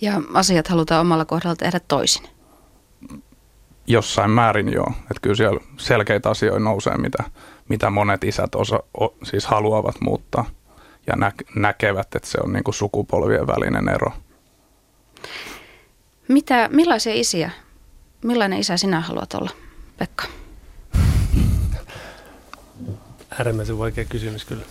Ja 0.01 0.21
asiat 0.33 0.67
halutaan 0.67 1.01
omalla 1.01 1.25
kohdalla 1.25 1.55
tehdä 1.55 1.79
toisin. 1.87 2.23
Jossain 3.87 4.31
määrin 4.31 4.73
joo. 4.73 4.91
Että 5.01 5.21
kyllä 5.21 5.35
siellä 5.35 5.59
selkeitä 5.77 6.29
asioita 6.29 6.59
nousee, 6.59 6.97
mitä, 6.97 7.23
mitä 7.69 7.89
monet 7.89 8.23
isät 8.23 8.55
osa, 8.55 8.83
o, 9.01 9.15
siis 9.23 9.45
haluavat 9.45 9.95
muuttaa 10.01 10.45
ja 11.07 11.15
nä, 11.15 11.31
näkevät, 11.55 12.15
että 12.15 12.29
se 12.29 12.37
on 12.43 12.53
niin 12.53 12.63
kuin 12.63 12.75
sukupolvien 12.75 13.47
välinen 13.47 13.89
ero. 13.89 14.11
Mitä, 16.27 16.69
millaisia 16.71 17.13
isiä, 17.13 17.51
millainen 18.23 18.59
isä 18.59 18.77
sinä 18.77 19.01
haluat 19.01 19.33
olla, 19.33 19.51
Pekka? 19.97 20.25
Äärimmäisen 23.31 23.77
vaikea 23.77 24.05
kysymys 24.05 24.45
kyllä. 24.45 24.63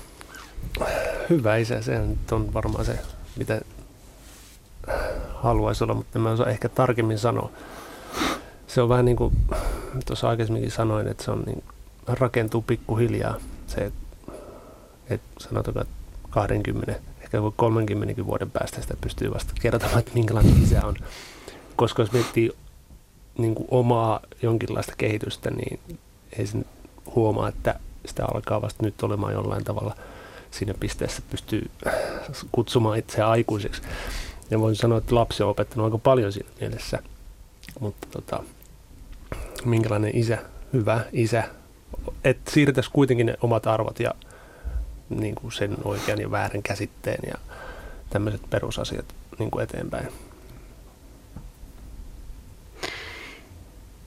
Hyvä 1.31 1.57
isä, 1.57 1.83
se 1.83 2.01
on 2.33 2.55
varmaan 2.55 2.85
se, 2.85 2.99
mitä 3.37 3.61
haluaisi 5.35 5.85
olla, 5.85 5.95
mutta 5.95 6.19
mä 6.19 6.31
osaa 6.31 6.47
ehkä 6.47 6.69
tarkemmin 6.69 7.19
sanoa. 7.19 7.51
Se 8.67 8.83
on 8.83 8.89
vähän 8.89 9.05
niin 9.05 9.17
kuin 9.17 9.37
tuossa 10.07 10.29
aikaisemminkin 10.29 10.71
sanoin, 10.71 11.09
että 11.09 11.25
se 11.25 11.31
on 11.31 11.43
niin 11.47 11.65
rakentuu 12.07 12.63
pikkuhiljaa 12.63 13.37
se, 13.67 13.93
että 15.11 15.29
sanotaan, 15.39 15.81
että 15.83 15.95
20, 16.31 17.01
ehkä 17.23 17.39
30 17.57 18.27
vuoden 18.27 18.51
päästä 18.51 18.81
sitä 18.81 18.95
pystyy 19.01 19.35
vasta 19.35 19.53
kertomaan, 19.61 19.99
että 19.99 20.11
minkälainen 20.15 20.63
isä 20.63 20.87
on. 20.87 20.97
Koska 21.77 22.03
jos 22.03 22.13
miettii 22.13 22.51
niin 23.39 23.55
kuin 23.55 23.69
omaa 23.71 24.21
jonkinlaista 24.43 24.93
kehitystä, 24.99 25.51
niin 25.51 25.81
ei 26.39 26.47
sen 26.47 26.65
huomaa, 27.15 27.49
että 27.49 27.81
sitä 28.07 28.25
alkaa 28.35 28.63
vasta 28.63 28.83
nyt 28.83 29.03
olemaan 29.03 29.33
jollain 29.33 29.65
tavalla 29.65 29.97
siinä 30.51 30.75
pisteessä 30.81 31.23
pystyy 31.31 31.71
kutsumaan 32.53 32.99
itseään 32.99 33.31
aikuiseksi. 33.31 33.83
Ja 34.51 34.61
voin 34.61 34.77
sanoa, 34.77 34.99
että 34.99 35.15
lapsi 35.15 35.43
on 35.43 35.49
opettanut 35.51 35.85
aika 35.85 35.99
paljon 35.99 36.33
siinä 36.33 36.49
mielessä. 36.61 36.99
Mutta 37.81 38.07
tota, 38.11 38.43
minkälainen 39.65 40.17
isä, 40.17 40.39
hyvä 40.73 41.01
isä 41.13 41.45
että 42.25 42.51
siirretäisiin 42.51 42.93
kuitenkin 42.93 43.27
ne 43.27 43.35
omat 43.41 43.67
arvot 43.67 44.01
ja 44.01 44.15
niin 45.09 45.35
kuin 45.35 45.53
sen 45.53 45.77
oikean 45.85 46.21
ja 46.21 46.31
väärän 46.31 46.63
käsitteen 46.63 47.19
ja 47.27 47.35
tämmöiset 48.11 48.51
perusasiat 48.51 49.05
niin 49.39 49.51
kuin 49.51 49.63
eteenpäin. 49.63 50.09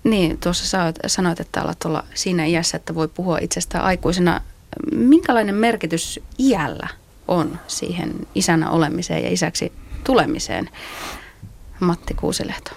Niin, 0.04 0.38
tuossa 0.38 0.82
sanoit, 1.08 1.40
että 1.40 1.64
olet 1.64 1.86
olla 1.86 2.04
siinä 2.14 2.46
iässä, 2.46 2.78
että 2.78 2.96
voi 2.96 3.08
puhua 3.08 3.38
itsestään 3.38 3.84
aikuisena. 3.84 4.42
Minkälainen 4.92 5.56
merkitys 5.56 6.20
iällä 6.40 6.88
on 7.28 7.60
siihen 7.68 8.14
isänä 8.36 8.70
olemiseen 8.70 9.24
ja 9.24 9.30
isäksi 9.30 9.74
tulemiseen, 10.04 10.70
Matti 11.80 12.14
Kuusilehto? 12.14 12.72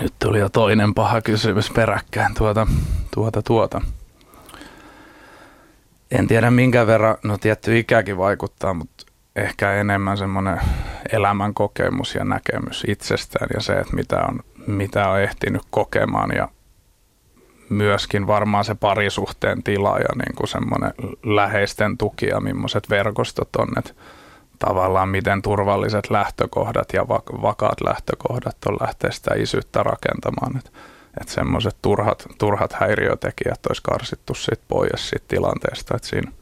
Nyt 0.00 0.14
tuli 0.18 0.38
jo 0.38 0.48
toinen 0.48 0.94
paha 0.94 1.20
kysymys 1.20 1.70
peräkkäin 1.70 2.34
tuota, 2.34 2.66
tuota, 3.14 3.42
tuota 3.42 3.80
en 6.18 6.26
tiedä 6.26 6.50
minkä 6.50 6.86
verran, 6.86 7.16
no 7.22 7.38
tietty 7.38 7.78
ikäkin 7.78 8.18
vaikuttaa, 8.18 8.74
mutta 8.74 9.06
ehkä 9.36 9.72
enemmän 9.72 10.18
semmoinen 10.18 10.60
elämän 11.12 11.54
kokemus 11.54 12.14
ja 12.14 12.24
näkemys 12.24 12.84
itsestään 12.88 13.48
ja 13.54 13.60
se, 13.60 13.72
että 13.72 13.96
mitä 13.96 14.20
on, 14.28 14.40
mitä 14.66 15.08
on 15.08 15.20
ehtinyt 15.20 15.62
kokemaan 15.70 16.30
ja 16.36 16.48
myöskin 17.68 18.26
varmaan 18.26 18.64
se 18.64 18.74
parisuhteen 18.74 19.62
tila 19.62 19.98
ja 19.98 20.08
niin 20.24 20.34
kuin 20.36 20.48
semmoinen 20.48 20.92
läheisten 21.22 21.98
tuki 21.98 22.26
ja 22.26 22.40
millaiset 22.40 22.90
verkostot 22.90 23.56
on, 23.56 23.68
että 23.78 23.94
tavallaan 24.58 25.08
miten 25.08 25.42
turvalliset 25.42 26.10
lähtökohdat 26.10 26.92
ja 26.92 27.08
vakaat 27.42 27.80
lähtökohdat 27.80 28.56
on 28.66 28.76
lähteä 28.80 29.10
sitä 29.10 29.34
isyyttä 29.34 29.82
rakentamaan. 29.82 30.56
Että 30.56 30.70
että 31.20 31.32
semmoiset 31.32 31.76
turhat, 31.82 32.26
turhat 32.38 32.72
häiriötekijät 32.72 33.66
olisi 33.68 33.82
karsittu 33.82 34.34
sit 34.34 34.60
pois 34.68 35.08
siitä 35.10 35.24
tilanteesta, 35.28 35.96
että 35.96 36.08
siinä 36.08 36.32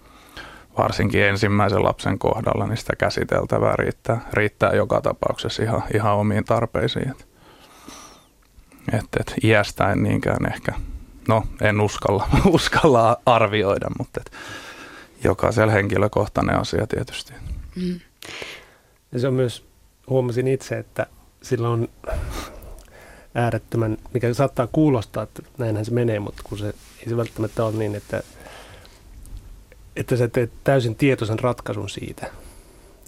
varsinkin 0.78 1.22
ensimmäisen 1.22 1.84
lapsen 1.84 2.18
kohdalla 2.18 2.66
niin 2.66 2.76
sitä 2.76 2.96
käsiteltävää 2.96 3.74
riittää, 3.76 4.20
riittää 4.32 4.72
joka 4.72 5.00
tapauksessa 5.00 5.62
ihan, 5.62 5.82
ihan 5.94 6.14
omiin 6.14 6.44
tarpeisiin. 6.44 7.10
Että 7.10 7.24
et, 8.92 9.04
et 9.20 9.34
iästä 9.44 9.92
en 9.92 10.02
niinkään 10.02 10.52
ehkä, 10.52 10.72
no 11.28 11.44
en 11.60 11.80
uskalla, 11.80 12.28
uskalla 12.46 13.16
arvioida, 13.26 13.86
mutta 13.98 14.20
et 14.20 14.32
jokaisella 15.24 15.72
henkilökohtainen 15.72 16.60
asia 16.60 16.86
tietysti. 16.86 17.32
Mm. 17.76 18.00
Ja 19.12 19.18
se 19.18 19.28
on 19.28 19.34
myös, 19.34 19.66
huomasin 20.08 20.48
itse, 20.48 20.78
että 20.78 21.06
sillä 21.42 21.68
on 21.68 21.88
äärettömän, 23.34 23.98
mikä 24.14 24.34
saattaa 24.34 24.66
kuulostaa, 24.66 25.22
että 25.22 25.42
näinhän 25.58 25.84
se 25.84 25.90
menee, 25.90 26.20
mutta 26.20 26.42
kun 26.44 26.58
se 26.58 26.66
ei 26.98 27.08
se 27.08 27.16
välttämättä 27.16 27.64
ole 27.64 27.72
niin, 27.72 27.94
että, 27.94 28.22
että 29.96 30.16
sä 30.16 30.28
teet 30.28 30.52
täysin 30.64 30.94
tietoisen 30.94 31.38
ratkaisun 31.38 31.90
siitä, 31.90 32.30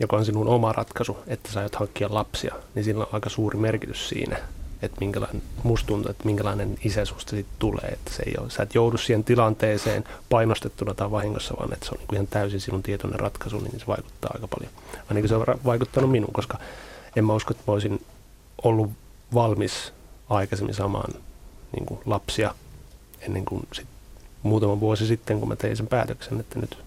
joka 0.01 0.17
on 0.17 0.25
sinun 0.25 0.49
oma 0.49 0.73
ratkaisu, 0.73 1.19
että 1.27 1.53
sä 1.53 1.61
aiot 1.61 1.75
hankkia 1.75 2.15
lapsia, 2.15 2.55
niin 2.75 2.85
sillä 2.85 3.05
on 3.05 3.15
aika 3.15 3.31
suuri 3.31 3.59
merkitys 3.59 4.09
siinä, 4.09 4.37
että 4.83 5.01
minkälainen, 5.01 5.43
musta 5.63 5.87
tuntuu, 5.87 6.11
että 6.11 6.25
minkälainen 6.25 6.79
isä 6.85 7.05
susta 7.05 7.31
sitten 7.31 7.57
tulee. 7.59 7.89
Että 7.93 8.11
se 8.13 8.23
ei 8.27 8.35
ole, 8.39 8.51
sä 8.51 8.63
et 8.63 8.75
joudu 8.75 8.97
siihen 8.97 9.25
tilanteeseen 9.25 10.05
painostettuna 10.31 10.95
tai 10.95 11.11
vahingossa, 11.11 11.55
vaan 11.59 11.73
että 11.73 11.87
se 11.87 11.93
on 11.95 11.99
niin 11.99 12.15
ihan 12.15 12.27
täysin 12.27 12.61
sinun 12.61 12.83
tietoinen 12.83 13.21
ratkaisu, 13.21 13.61
niin 13.61 13.81
se 13.81 13.87
vaikuttaa 13.87 14.31
aika 14.35 14.49
paljon. 14.49 14.73
Ainakin 15.09 15.29
se 15.29 15.35
on 15.37 15.47
vaikuttanut 15.65 16.11
minuun, 16.11 16.33
koska 16.33 16.59
en 17.17 17.25
mä 17.25 17.35
usko, 17.35 17.51
että 17.51 17.63
mä 17.67 17.73
olisin 17.73 18.07
ollut 18.65 18.91
valmis 19.35 19.93
aikaisemmin 20.29 20.75
samaan 20.75 21.15
niin 21.73 21.87
kuin 21.87 22.01
lapsia 22.07 22.55
ennen 23.21 23.45
kuin 23.45 23.69
sit 23.73 23.87
muutama 24.43 24.81
vuosi 24.81 25.07
sitten, 25.07 25.41
kun 25.41 25.49
mä 25.49 25.57
tein 25.57 25.77
sen 25.77 25.87
päätöksen, 25.87 26.41
että 26.41 26.59
nyt, 26.59 26.79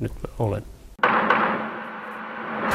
nyt 0.00 0.12
mä 0.12 0.34
olen. 0.38 0.62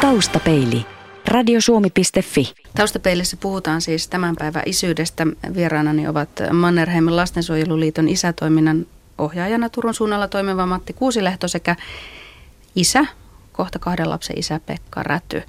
Taustapeili. 0.02 0.86
Radiosuomi.fi. 1.28 2.54
Taustapeilissä 2.76 3.38
puhutaan 3.38 3.82
siis 3.82 4.08
tämän 4.08 4.36
päivän 4.36 4.64
isyydestä. 4.66 5.28
Vieraanani 5.56 6.08
ovat 6.08 6.30
Mannerheimin 6.54 7.16
lastensuojeluliiton 7.16 8.10
isätoiminnan 8.10 8.86
ohjaajana 9.18 9.70
Turun 9.70 9.94
suunnalla 9.94 10.28
toimiva 10.28 10.66
Matti 10.66 10.94
Kuusilehto 10.94 11.48
sekä 11.48 11.76
isä, 12.76 13.06
kohta 13.52 13.80
kahden 13.80 14.10
lapsen 14.10 14.40
isä 14.40 14.60
Pekka 14.66 15.04
Räty. 15.04 15.44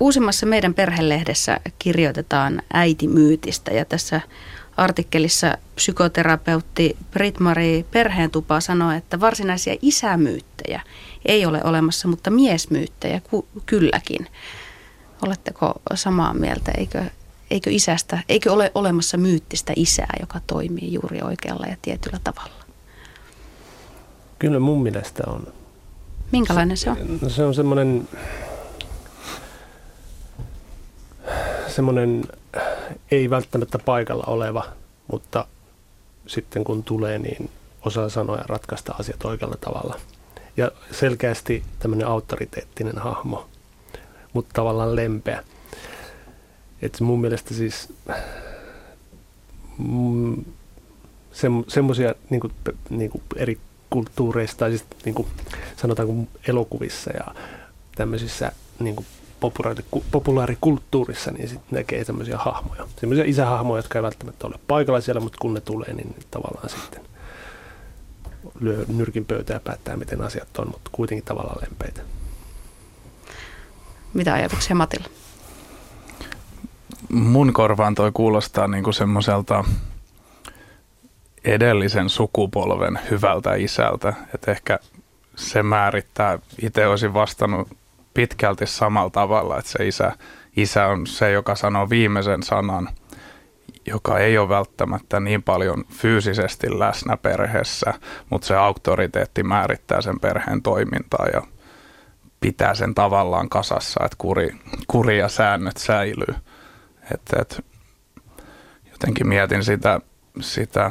Uusimmassa 0.00 0.46
meidän 0.46 0.74
perhelehdessä 0.74 1.60
kirjoitetaan 1.78 2.62
äitimyytistä 2.72 3.70
ja 3.70 3.84
tässä 3.84 4.20
artikkelissa 4.76 5.58
psykoterapeutti 5.74 6.96
Brit-Marie 7.10 7.84
Perheentupa 7.90 8.60
sanoi, 8.60 8.96
että 8.96 9.20
varsinaisia 9.20 9.76
isämyyttejä 9.82 10.80
ei 11.26 11.46
ole 11.46 11.60
olemassa, 11.64 12.08
mutta 12.08 12.30
miesmyyttejä 12.30 13.20
ku- 13.30 13.48
kylläkin. 13.66 14.26
Oletteko 15.26 15.74
samaa 15.94 16.34
mieltä? 16.34 16.72
Eikö, 16.76 17.04
eikö 17.50 17.70
isästä, 17.70 18.18
eikö 18.28 18.52
ole 18.52 18.72
olemassa 18.74 19.16
myyttistä 19.16 19.72
isää, 19.76 20.16
joka 20.20 20.40
toimii 20.46 20.92
juuri 20.92 21.22
oikealla 21.22 21.66
ja 21.66 21.76
tietyllä 21.82 22.20
tavalla? 22.24 22.64
Kyllä 24.38 24.58
mun 24.58 24.82
mielestä 24.82 25.22
on. 25.26 25.46
Minkälainen 26.32 26.76
se 26.76 26.90
on? 26.90 27.18
No 27.20 27.28
se 27.28 27.44
on 27.44 27.54
semmoinen, 27.54 28.08
semmoinen 31.78 32.24
ei 33.10 33.30
välttämättä 33.30 33.78
paikalla 33.78 34.24
oleva, 34.26 34.64
mutta 35.12 35.46
sitten 36.26 36.64
kun 36.64 36.84
tulee, 36.84 37.18
niin 37.18 37.50
osaa 37.84 38.08
sanoa 38.08 38.36
ja 38.36 38.44
ratkaista 38.46 38.94
asiat 38.98 39.24
oikealla 39.24 39.56
tavalla. 39.60 40.00
Ja 40.56 40.70
selkeästi 40.90 41.62
tämmöinen 41.78 42.06
autoriteettinen 42.06 42.98
hahmo, 42.98 43.48
mutta 44.32 44.50
tavallaan 44.52 44.96
lempeä. 44.96 45.44
Et 46.82 47.00
mun 47.00 47.20
mielestä 47.20 47.54
siis 47.54 47.92
mm, 49.78 50.44
se, 51.32 51.48
semmoisia 51.68 52.14
niin 52.30 52.40
niin 52.90 53.10
eri 53.36 53.58
kulttuureista, 53.90 54.58
tai 54.58 54.70
siis 54.70 54.84
niin 55.04 55.14
kuin, 55.14 55.28
sanotaanko 55.76 56.14
elokuvissa 56.48 57.10
ja 57.10 57.34
tämmöisissä 57.96 58.52
niin 58.78 58.96
kuin 58.96 59.06
populaari, 59.40 59.84
populaarikulttuurissa, 60.10 61.30
niin 61.30 61.48
sitten 61.48 61.78
näkee 61.78 62.04
tämmöisiä 62.04 62.38
hahmoja. 62.38 62.88
Semmoisia 63.00 63.24
isähahmoja, 63.26 63.78
jotka 63.78 63.98
ei 63.98 64.02
välttämättä 64.02 64.46
ole 64.46 64.54
paikalla 64.68 65.00
siellä, 65.00 65.20
mutta 65.20 65.38
kun 65.40 65.54
ne 65.54 65.60
tulee, 65.60 65.94
niin 65.94 66.14
tavallaan 66.30 66.68
sitten 66.68 67.00
lyö 68.60 68.84
nyrkin 68.88 69.24
pöytään 69.24 69.56
ja 69.56 69.60
päättää, 69.60 69.96
miten 69.96 70.22
asiat 70.22 70.58
on, 70.58 70.66
mutta 70.66 70.90
kuitenkin 70.92 71.24
tavallaan 71.24 71.58
lempeitä. 71.62 72.02
Mitä 74.14 74.34
ajatuksia 74.34 74.76
Matilla? 74.76 75.08
Mun 77.08 77.52
korvaan 77.52 77.94
toi 77.94 78.10
kuulostaa 78.14 78.68
niinku 78.68 78.92
semmoiselta 78.92 79.64
edellisen 81.44 82.08
sukupolven 82.08 82.98
hyvältä 83.10 83.54
isältä, 83.54 84.12
että 84.34 84.50
ehkä 84.50 84.78
se 85.36 85.62
määrittää, 85.62 86.38
itse 86.62 86.86
olisin 86.86 87.14
vastannut 87.14 87.68
pitkälti 88.18 88.66
samalla 88.66 89.10
tavalla, 89.10 89.58
että 89.58 89.70
se 89.70 89.86
isä, 89.86 90.12
isä 90.56 90.86
on 90.86 91.06
se, 91.06 91.30
joka 91.30 91.54
sanoo 91.54 91.90
viimeisen 91.90 92.42
sanan, 92.42 92.88
joka 93.86 94.18
ei 94.18 94.38
ole 94.38 94.48
välttämättä 94.48 95.20
niin 95.20 95.42
paljon 95.42 95.84
fyysisesti 95.92 96.78
läsnä 96.78 97.16
perheessä, 97.16 97.94
mutta 98.30 98.46
se 98.46 98.56
auktoriteetti 98.56 99.42
määrittää 99.42 100.00
sen 100.00 100.20
perheen 100.20 100.62
toimintaa 100.62 101.26
ja 101.32 101.42
pitää 102.40 102.74
sen 102.74 102.94
tavallaan 102.94 103.48
kasassa, 103.48 104.04
että 104.04 104.16
kuri, 104.18 104.56
kuri 104.86 105.18
ja 105.18 105.28
säännöt 105.28 105.76
säilyy. 105.76 106.34
Että, 107.14 107.36
et, 107.40 107.64
jotenkin 108.92 109.28
mietin 109.28 109.64
sitä, 109.64 110.00
sitä 110.40 110.90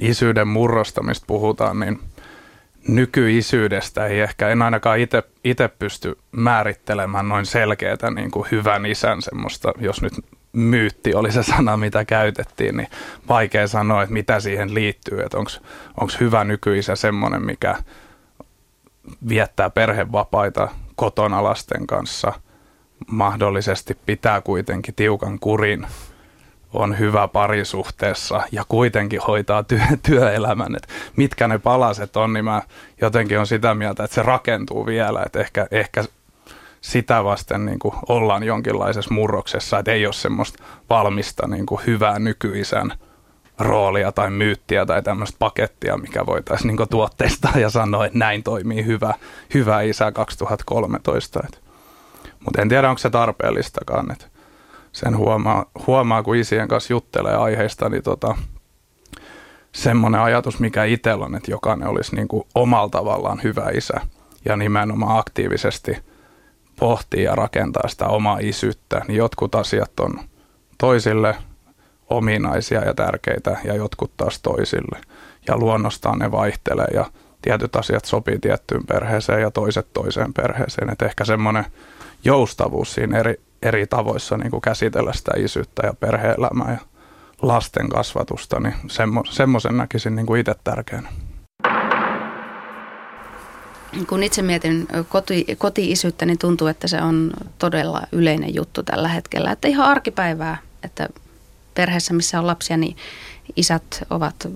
isyyden 0.00 0.48
murrosta, 0.48 1.02
mistä 1.02 1.26
puhutaan, 1.26 1.80
niin 1.80 2.00
nykyisyydestä 2.88 4.06
ei 4.06 4.20
ehkä, 4.20 4.48
en 4.48 4.62
ainakaan 4.62 4.98
itse 5.44 5.68
pysty 5.68 6.18
määrittelemään 6.32 7.28
noin 7.28 7.46
selkeätä 7.46 8.10
niin 8.10 8.30
kuin 8.30 8.48
hyvän 8.50 8.86
isän 8.86 9.22
semmoista, 9.22 9.72
jos 9.80 10.02
nyt 10.02 10.12
myytti 10.52 11.14
oli 11.14 11.32
se 11.32 11.42
sana, 11.42 11.76
mitä 11.76 12.04
käytettiin, 12.04 12.76
niin 12.76 12.88
vaikea 13.28 13.66
sanoa, 13.66 14.02
että 14.02 14.12
mitä 14.12 14.40
siihen 14.40 14.74
liittyy, 14.74 15.20
että 15.20 15.38
onko 15.38 16.12
hyvä 16.20 16.44
nykyisä 16.44 16.96
semmoinen, 16.96 17.42
mikä 17.42 17.76
viettää 19.28 19.70
perhevapaita 19.70 20.68
kotona 20.96 21.44
lasten 21.44 21.86
kanssa, 21.86 22.32
mahdollisesti 23.06 23.98
pitää 24.06 24.40
kuitenkin 24.40 24.94
tiukan 24.94 25.38
kurin 25.38 25.86
on 26.72 26.98
hyvä 26.98 27.28
parisuhteessa 27.28 28.42
ja 28.52 28.64
kuitenkin 28.68 29.20
hoitaa 29.20 29.62
työ, 29.62 29.80
työelämän, 30.06 30.76
että 30.76 30.88
mitkä 31.16 31.48
ne 31.48 31.58
palaset 31.58 32.16
on, 32.16 32.32
niin 32.32 32.44
mä 32.44 32.62
jotenkin 33.00 33.38
on 33.38 33.46
sitä 33.46 33.74
mieltä, 33.74 34.04
että 34.04 34.14
se 34.14 34.22
rakentuu 34.22 34.86
vielä, 34.86 35.22
että 35.26 35.40
ehkä, 35.40 35.66
ehkä 35.70 36.04
sitä 36.80 37.24
vasten 37.24 37.66
niin 37.66 37.78
kuin 37.78 37.94
ollaan 38.08 38.42
jonkinlaisessa 38.42 39.14
murroksessa, 39.14 39.78
että 39.78 39.92
ei 39.92 40.06
ole 40.06 40.12
semmoista 40.12 40.62
valmista 40.90 41.48
niin 41.48 41.66
kuin 41.66 41.80
hyvää 41.86 42.18
nykyisän 42.18 42.92
roolia 43.58 44.12
tai 44.12 44.30
myyttiä 44.30 44.86
tai 44.86 45.02
tämmöistä 45.02 45.36
pakettia, 45.38 45.96
mikä 45.96 46.26
voitaisiin 46.26 46.76
niin 46.76 46.88
tuotteistaa 46.88 47.58
ja 47.58 47.70
sanoa, 47.70 48.06
että 48.06 48.18
näin 48.18 48.42
toimii 48.42 48.86
hyvä, 48.86 49.14
hyvä 49.54 49.80
isä 49.80 50.12
2013. 50.12 51.40
Mutta 52.44 52.62
en 52.62 52.68
tiedä, 52.68 52.88
onko 52.88 52.98
se 52.98 53.10
tarpeellistakaan. 53.10 54.12
Että 54.12 54.26
sen 54.92 55.16
huomaa, 55.16 55.64
huomaa, 55.86 56.22
kun 56.22 56.36
isien 56.36 56.68
kanssa 56.68 56.92
juttelee 56.92 57.34
aiheista, 57.34 57.88
niin 57.88 58.02
tota, 58.02 58.34
semmoinen 59.72 60.20
ajatus, 60.20 60.60
mikä 60.60 60.84
itsellä 60.84 61.24
on, 61.24 61.34
että 61.34 61.50
jokainen 61.50 61.88
olisi 61.88 62.16
niin 62.16 62.28
kuin 62.28 62.44
omalla 62.54 62.88
tavallaan 62.88 63.40
hyvä 63.44 63.70
isä 63.74 64.00
ja 64.44 64.56
nimenomaan 64.56 65.18
aktiivisesti 65.18 65.96
pohtii 66.78 67.22
ja 67.22 67.34
rakentaa 67.34 67.88
sitä 67.88 68.06
omaa 68.06 68.38
isyyttä, 68.40 69.04
niin 69.08 69.16
jotkut 69.16 69.54
asiat 69.54 70.00
on 70.00 70.20
toisille 70.78 71.36
ominaisia 72.10 72.84
ja 72.84 72.94
tärkeitä 72.94 73.56
ja 73.64 73.74
jotkut 73.74 74.16
taas 74.16 74.42
toisille. 74.42 74.98
Ja 75.48 75.56
luonnostaan 75.56 76.18
ne 76.18 76.30
vaihtelee 76.30 76.88
ja 76.94 77.10
tietyt 77.42 77.76
asiat 77.76 78.04
sopii 78.04 78.38
tiettyyn 78.38 78.86
perheeseen 78.86 79.42
ja 79.42 79.50
toiset 79.50 79.92
toiseen 79.92 80.34
perheeseen. 80.34 80.90
Että 80.90 81.06
ehkä 81.06 81.24
semmoinen 81.24 81.66
joustavuus 82.24 82.94
siinä 82.94 83.18
eri, 83.18 83.40
eri 83.62 83.86
tavoissa 83.86 84.36
niin 84.36 84.50
kuin 84.50 84.60
käsitellä 84.60 85.12
sitä 85.12 85.30
isyyttä 85.36 85.86
ja 85.86 85.94
perhe-elämää 85.94 86.72
ja 86.72 86.78
lasten 87.42 87.88
kasvatusta, 87.88 88.60
niin 88.60 88.74
semmo, 88.88 89.22
semmoisen 89.30 89.76
näkisin 89.76 90.16
niin 90.16 90.26
kuin 90.26 90.40
itse 90.40 90.54
tärkeänä. 90.64 91.08
Kun 94.08 94.22
itse 94.22 94.42
mietin 94.42 94.88
koti, 95.08 95.46
koti-isyyttä, 95.58 96.26
niin 96.26 96.38
tuntuu, 96.38 96.66
että 96.66 96.88
se 96.88 97.02
on 97.02 97.30
todella 97.58 98.02
yleinen 98.12 98.54
juttu 98.54 98.82
tällä 98.82 99.08
hetkellä. 99.08 99.52
Että 99.52 99.68
ihan 99.68 99.86
arkipäivää, 99.86 100.58
että 100.82 101.08
perheessä, 101.74 102.14
missä 102.14 102.38
on 102.38 102.46
lapsia, 102.46 102.76
niin 102.76 102.96
isät 103.56 104.02
ovat 104.10 104.48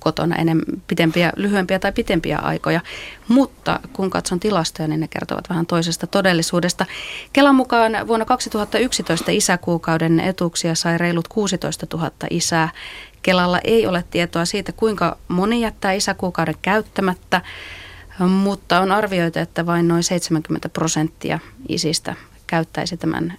kotona 0.00 0.36
enemmän 0.36 0.64
pitempiä, 0.86 1.32
lyhyempiä 1.36 1.78
tai 1.78 1.92
pitempiä 1.92 2.38
aikoja. 2.38 2.80
Mutta 3.28 3.80
kun 3.92 4.10
katson 4.10 4.40
tilastoja, 4.40 4.88
niin 4.88 5.00
ne 5.00 5.08
kertovat 5.08 5.48
vähän 5.48 5.66
toisesta 5.66 6.06
todellisuudesta. 6.06 6.86
Kelan 7.32 7.54
mukaan 7.54 7.92
vuonna 8.06 8.24
2011 8.24 9.30
isäkuukauden 9.30 10.20
etuuksia 10.20 10.74
sai 10.74 10.98
reilut 10.98 11.28
16 11.28 11.86
000 11.96 12.10
isää. 12.30 12.68
Kelalla 13.22 13.60
ei 13.64 13.86
ole 13.86 14.04
tietoa 14.10 14.44
siitä, 14.44 14.72
kuinka 14.72 15.16
moni 15.28 15.60
jättää 15.60 15.92
isäkuukauden 15.92 16.54
käyttämättä, 16.62 17.40
mutta 18.28 18.80
on 18.80 18.92
arvioitu, 18.92 19.38
että 19.38 19.66
vain 19.66 19.88
noin 19.88 20.02
70 20.02 20.68
prosenttia 20.68 21.38
isistä 21.68 22.14
käyttäisi 22.46 22.96
tämän 22.96 23.34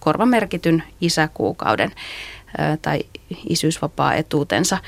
korvamerkityn 0.00 0.82
isäkuukauden 1.00 1.92
tai 2.82 3.00
isyysvapaa-etuutensa. 3.48 4.78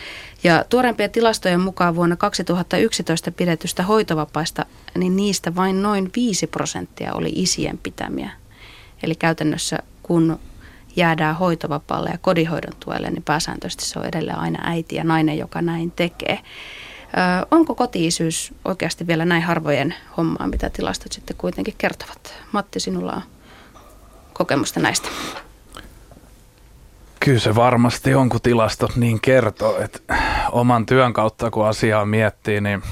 Ja 0.44 0.64
tuorempien 0.68 1.11
tilastojen 1.11 1.61
mukaan 1.61 1.96
vuonna 1.96 2.16
2011 2.16 3.31
pidetystä 3.31 3.83
hoitovapaista, 3.83 4.66
niin 4.94 5.16
niistä 5.16 5.55
vain 5.55 5.83
noin 5.83 6.11
5 6.16 6.46
prosenttia 6.46 7.14
oli 7.14 7.33
isien 7.35 7.79
pitämiä. 7.79 8.31
Eli 9.03 9.14
käytännössä 9.14 9.79
kun 10.03 10.38
jäädään 10.96 11.37
hoitovapaalle 11.37 12.11
ja 12.11 12.18
kodinhoidon 12.18 12.72
tuelle, 12.85 13.11
niin 13.11 13.22
pääsääntöisesti 13.22 13.85
se 13.85 13.98
on 13.98 14.07
edelleen 14.07 14.38
aina 14.38 14.59
äiti 14.62 14.96
ja 14.96 15.05
nainen, 15.05 15.38
joka 15.38 15.62
näin 15.62 15.90
tekee. 15.90 16.38
Ö, 16.42 17.46
onko 17.50 17.74
kotiisyys 17.74 18.55
oikeasti 18.64 19.07
vielä 19.07 19.24
näin 19.24 19.42
harvojen 19.42 19.94
hommaa, 20.16 20.46
mitä 20.46 20.70
tilastot 20.70 21.12
sitten 21.12 21.37
kuitenkin 21.37 21.74
kertovat? 21.79 22.35
Matti, 22.53 22.81
sinulla 22.81 23.12
on 23.12 23.22
kokemusta 24.33 24.81
näistä. 24.81 25.09
Kyllä 27.25 27.39
se 27.39 27.55
varmasti 27.55 28.15
on, 28.15 28.29
kun 28.29 28.41
tilastot 28.41 28.97
niin 28.97 29.21
kertoo, 29.21 29.79
että 29.79 30.17
oman 30.53 30.87
työn 30.87 31.13
kautta 31.13 31.51
kun 31.51 31.67
asiaa 31.67 32.05
miettii, 32.05 32.61
niin 32.61 32.83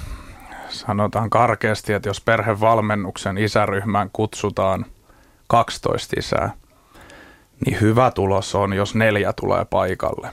sanotaan 0.69 1.31
karkeasti, 1.31 1.93
että 1.93 2.09
jos 2.09 2.21
perhevalmennuksen 2.21 3.39
isäryhmään 3.39 4.11
kutsutaan 4.13 4.87
12 5.47 6.15
isää, 6.19 6.51
niin 7.67 7.81
hyvä 7.81 8.11
tulos 8.11 8.55
on, 8.55 8.73
jos 8.73 8.95
neljä 8.95 9.33
tulee 9.33 9.65
paikalle. 9.65 10.31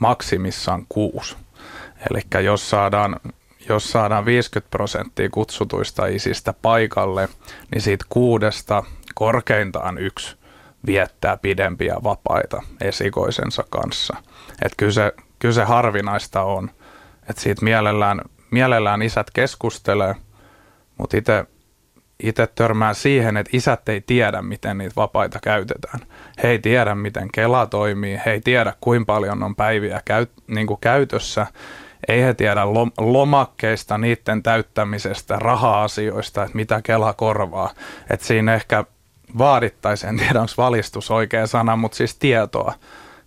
Maksimissaan 0.00 0.86
kuusi. 0.88 1.36
Eli 2.10 2.44
jos 2.44 2.70
saadaan, 2.70 3.16
jos 3.68 3.90
saadaan 3.90 4.24
50 4.24 4.70
prosenttia 4.70 5.28
kutsutuista 5.30 6.06
isistä 6.06 6.52
paikalle, 6.52 7.28
niin 7.70 7.82
siitä 7.82 8.04
kuudesta 8.08 8.82
korkeintaan 9.14 9.98
yksi 9.98 10.36
viettää 10.86 11.36
pidempiä 11.36 11.96
vapaita 12.04 12.62
esikoisensa 12.80 13.64
kanssa. 13.70 14.16
Että 14.62 14.74
kyllä 14.76 14.92
se, 14.92 15.12
kyllä 15.38 15.54
se 15.54 15.64
harvinaista 15.64 16.42
on, 16.42 16.70
että 17.30 17.42
siitä 17.42 17.64
mielellään, 17.64 18.20
mielellään 18.50 19.02
isät 19.02 19.30
keskustelee, 19.30 20.14
mutta 20.98 21.16
itse 21.16 21.46
itse 22.22 22.46
törmää 22.46 22.94
siihen, 22.94 23.36
että 23.36 23.50
isät 23.56 23.88
ei 23.88 24.00
tiedä, 24.00 24.42
miten 24.42 24.78
niitä 24.78 24.96
vapaita 24.96 25.38
käytetään. 25.42 26.00
He 26.42 26.48
ei 26.48 26.58
tiedä, 26.58 26.94
miten 26.94 27.28
Kela 27.32 27.66
toimii, 27.66 28.20
he 28.26 28.30
ei 28.30 28.40
tiedä, 28.40 28.72
kuinka 28.80 29.12
paljon 29.12 29.42
on 29.42 29.56
päiviä 29.56 30.00
käy, 30.04 30.26
niin 30.46 30.66
kuin 30.66 30.80
käytössä, 30.80 31.46
ei 32.08 32.22
he 32.22 32.34
tiedä 32.34 32.60
lomakkeista, 32.98 33.98
niiden 33.98 34.42
täyttämisestä, 34.42 35.36
raha-asioista, 35.36 36.42
että 36.42 36.56
mitä 36.56 36.80
Kela 36.82 37.12
korvaa. 37.12 37.70
Että 38.10 38.26
siinä 38.26 38.54
ehkä 38.54 38.84
vaadittaisiin, 39.38 40.08
en 40.08 40.16
tiedä 40.16 40.40
onko 40.40 40.52
valistus 40.58 41.10
oikea 41.10 41.46
sana, 41.46 41.76
mutta 41.76 41.96
siis 41.96 42.16
tietoa. 42.16 42.74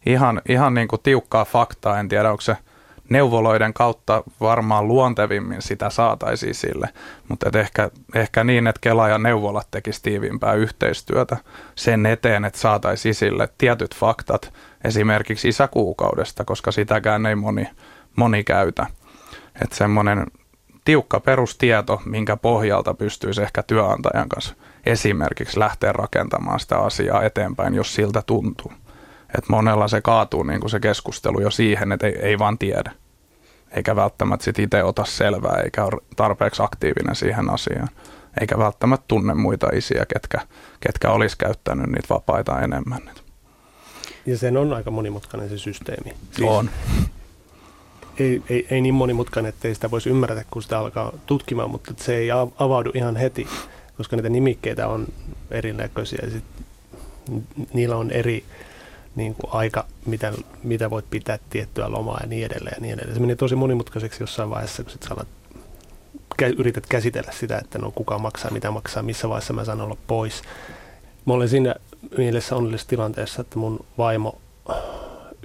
Ihan, 0.05 0.41
ihan 0.49 0.73
niin 0.73 0.87
kuin 0.87 1.01
tiukkaa 1.03 1.45
faktaa, 1.45 1.99
en 1.99 2.09
tiedä 2.09 2.31
onko 2.31 2.41
se 2.41 2.57
neuvoloiden 3.09 3.73
kautta 3.73 4.23
varmaan 4.41 4.87
luontevimmin 4.87 5.61
sitä 5.61 5.89
saataisiin 5.89 6.55
sille, 6.55 6.89
mutta 7.27 7.59
ehkä, 7.59 7.89
ehkä 8.15 8.43
niin, 8.43 8.67
että 8.67 8.79
Kela 8.81 9.09
ja 9.09 9.17
neuvolat 9.17 9.67
tekisi 9.71 10.01
tiiviimpää 10.01 10.53
yhteistyötä 10.53 11.37
sen 11.75 12.05
eteen, 12.05 12.45
että 12.45 12.59
saataisiin 12.59 13.15
sille 13.15 13.49
tietyt 13.57 13.95
faktat 13.95 14.53
esimerkiksi 14.83 15.47
isäkuukaudesta, 15.47 16.45
koska 16.45 16.71
sitäkään 16.71 17.25
ei 17.25 17.35
moni, 17.35 17.69
moni 18.15 18.43
käytä. 18.43 18.85
Että 19.61 19.75
semmoinen 19.75 20.25
tiukka 20.87 21.19
perustieto, 21.19 22.01
minkä 22.05 22.37
pohjalta 22.37 22.93
pystyisi 22.93 23.41
ehkä 23.41 23.63
työnantajan 23.63 24.29
kanssa 24.29 24.55
esimerkiksi 24.85 25.59
lähteä 25.59 25.91
rakentamaan 25.91 26.59
sitä 26.59 26.77
asiaa 26.77 27.23
eteenpäin, 27.23 27.73
jos 27.75 27.95
siltä 27.95 28.23
tuntuu. 28.25 28.71
Et 29.37 29.49
monella 29.49 29.87
se 29.87 30.01
kaatuu 30.01 30.43
niin 30.43 30.59
kuin 30.59 30.69
se 30.69 30.79
keskustelu 30.79 31.41
jo 31.41 31.51
siihen, 31.51 31.91
että 31.91 32.07
ei, 32.07 32.15
ei 32.21 32.39
vaan 32.39 32.57
tiedä. 32.57 32.91
Eikä 33.71 33.95
välttämättä 33.95 34.43
sit 34.43 34.59
itse 34.59 34.83
ota 34.83 35.05
selvää, 35.05 35.61
eikä 35.63 35.83
ole 35.83 36.01
tarpeeksi 36.15 36.63
aktiivinen 36.63 37.15
siihen 37.15 37.49
asiaan. 37.49 37.89
Eikä 38.41 38.57
välttämättä 38.57 39.05
tunne 39.07 39.33
muita 39.33 39.67
isiä, 39.73 40.05
ketkä, 40.13 40.37
ketkä 40.79 41.11
olisi 41.11 41.37
käyttänyt 41.37 41.87
niitä 41.87 42.09
vapaita 42.09 42.61
enemmän. 42.61 43.01
Ja 44.25 44.37
sen 44.37 44.57
on 44.57 44.73
aika 44.73 44.91
monimutkainen 44.91 45.49
se 45.49 45.57
systeemi. 45.57 46.13
Siis 46.31 46.49
on. 46.49 46.69
Ei, 48.19 48.41
ei, 48.49 48.67
ei 48.69 48.81
niin 48.81 48.93
monimutkainen, 48.93 49.49
että 49.49 49.67
ei 49.67 49.75
sitä 49.75 49.91
voisi 49.91 50.09
ymmärtää, 50.09 50.45
kun 50.51 50.63
sitä 50.63 50.79
alkaa 50.79 51.13
tutkimaan, 51.25 51.69
mutta 51.69 51.93
se 51.97 52.15
ei 52.15 52.31
avaudu 52.57 52.91
ihan 52.93 53.15
heti, 53.15 53.47
koska 53.97 54.15
niitä 54.15 54.29
nimikkeitä 54.29 54.87
on 54.87 55.07
erinäköisiä 55.51 56.19
ja 56.23 56.31
sit 56.31 56.43
niillä 57.73 57.95
on 57.95 58.11
eri 58.11 58.43
niin 59.15 59.35
kuin 59.35 59.53
aika, 59.53 59.85
mitä, 60.05 60.33
mitä 60.63 60.89
voit 60.89 61.05
pitää 61.09 61.39
tiettyä 61.49 61.91
lomaa 61.91 62.19
ja 62.21 62.27
niin 62.27 62.45
edelleen 62.45 62.75
ja 62.75 62.81
niin 62.81 62.93
edelleen. 62.93 63.15
Se 63.15 63.21
meni 63.21 63.35
tosi 63.35 63.55
monimutkaiseksi 63.55 64.23
jossain 64.23 64.49
vaiheessa, 64.49 64.83
kun 64.83 64.91
sit 64.91 65.07
alat, 65.11 65.27
yrität 66.57 66.85
käsitellä 66.89 67.31
sitä, 67.31 67.57
että 67.57 67.79
no 67.79 67.91
kuka 67.91 68.19
maksaa, 68.19 68.51
mitä 68.51 68.71
maksaa, 68.71 69.03
missä 69.03 69.29
vaiheessa 69.29 69.53
mä 69.53 69.65
saan 69.65 69.81
olla 69.81 69.97
pois. 70.07 70.41
Mä 71.25 71.33
olen 71.33 71.49
siinä 71.49 71.75
mielessä 72.17 72.55
onnellisessa 72.55 72.89
tilanteessa, 72.89 73.41
että 73.41 73.59
mun 73.59 73.85
vaimo 73.97 74.37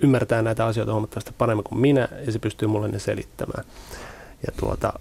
ymmärtää 0.03 0.43
näitä 0.43 0.67
asioita 0.67 0.93
huomattavasti 0.93 1.35
paremmin 1.38 1.65
kuin 1.65 1.81
minä 1.81 2.09
ja 2.27 2.33
se 2.33 2.38
pystyy 2.38 2.69
mulle 2.69 2.88
ne 2.88 2.99
selittämään. 2.99 3.65
Ja 4.47 4.53
tuota, 4.57 4.93